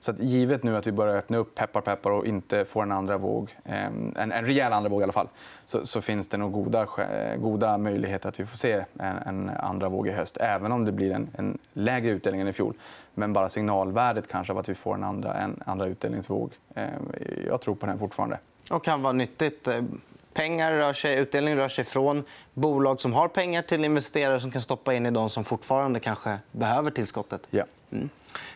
Så 0.00 0.10
att 0.10 0.18
givet 0.18 0.62
nu 0.62 0.76
att 0.76 0.86
vi 0.86 0.92
börjar 0.92 1.16
öppna 1.16 1.36
upp, 1.38 1.54
peppar 1.54 1.80
peppar, 1.80 2.10
och 2.10 2.26
inte 2.26 2.64
får 2.64 2.82
en 2.82 2.92
andra 2.92 3.18
våg, 3.18 3.56
eh, 3.64 3.84
en, 3.84 4.32
en 4.32 4.44
rejäl 4.44 4.72
andra 4.72 4.90
våg 4.90 5.00
i 5.00 5.04
alla 5.04 5.12
fall, 5.12 5.28
så, 5.64 5.86
så 5.86 6.00
finns 6.00 6.28
det 6.28 6.36
nog 6.36 6.52
goda, 6.52 6.86
goda 7.38 7.78
möjligheter 7.78 8.28
att 8.28 8.40
vi 8.40 8.46
får 8.46 8.56
se 8.56 8.84
en, 8.98 9.16
en 9.16 9.50
andra 9.50 9.88
våg 9.88 10.08
i 10.08 10.10
höst. 10.10 10.36
Även 10.40 10.72
om 10.72 10.84
det 10.84 10.92
blir 10.92 11.12
en, 11.12 11.30
en, 11.36 11.58
lägre 11.72 12.10
utdelning 12.10 12.40
än 12.40 12.48
i 12.48 12.52
fjol. 12.52 12.74
Men 13.14 13.32
bara 13.32 13.48
signalvärdet 13.48 14.28
kanske 14.28 14.52
av 14.52 14.58
att 14.58 14.68
vi 14.68 14.74
får 14.74 14.94
en 14.94 15.04
andra, 15.04 15.34
en 15.34 15.62
andra 15.66 15.86
utdelningsvåg. 15.86 16.52
Eh, 16.74 16.84
jag 17.46 17.60
tror 17.60 17.74
på 17.74 17.86
den 17.86 17.98
fortfarande. 17.98 18.38
Och 18.70 18.84
kan 18.84 19.02
vara 19.02 19.12
nyttigt. 19.12 19.68
Pengar 20.40 20.72
rör 20.72 20.92
sig, 20.92 21.18
utdelning 21.18 21.56
rör 21.56 21.68
sig 21.68 21.84
från 21.84 22.24
bolag 22.54 23.00
som 23.00 23.12
har 23.12 23.28
pengar 23.28 23.62
till 23.62 23.84
investerare 23.84 24.40
som 24.40 24.50
kan 24.50 24.62
stoppa 24.62 24.94
in 24.94 25.06
i 25.06 25.10
de 25.10 25.30
som 25.30 25.44
fortfarande 25.44 26.00
kanske 26.00 26.38
behöver 26.52 26.90
tillskottet. 26.90 27.48
Ja. 27.50 27.64
Mm. 27.92 28.08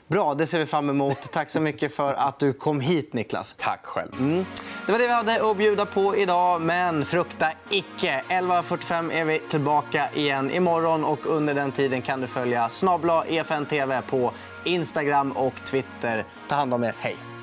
Bra, 0.06 0.34
det 0.34 0.46
ser 0.46 0.58
vi 0.58 0.66
fram 0.66 0.90
emot. 0.90 1.32
Tack 1.32 1.50
så 1.50 1.60
mycket 1.60 1.94
för 1.94 2.14
att 2.14 2.38
du 2.38 2.52
kom 2.52 2.80
hit, 2.80 3.12
Niklas. 3.12 3.54
Tack 3.58 3.80
själv. 3.84 4.12
Mm. 4.18 4.46
Det 4.86 4.92
var 4.92 4.98
det 4.98 5.06
vi 5.06 5.12
hade 5.12 5.50
att 5.50 5.56
bjuda 5.56 5.86
på 5.86 6.16
idag, 6.16 6.60
men 6.60 7.04
frukta 7.04 7.52
icke. 7.70 8.22
11.45 8.28 9.12
är 9.12 9.24
vi 9.24 9.38
tillbaka 9.38 10.08
igen 10.14 10.50
imorgon. 10.50 11.04
Och 11.04 11.26
under 11.26 11.54
den 11.54 11.72
tiden 11.72 12.02
kan 12.02 12.20
du 12.20 12.26
följa 12.26 12.68
Snabla 12.68 13.24
EFN 13.26 13.66
TV 13.66 14.02
på 14.02 14.32
Instagram 14.64 15.32
och 15.32 15.54
Twitter. 15.66 16.24
Ta 16.48 16.54
hand 16.54 16.74
om 16.74 16.84
er. 16.84 16.94
Hej! 16.98 17.33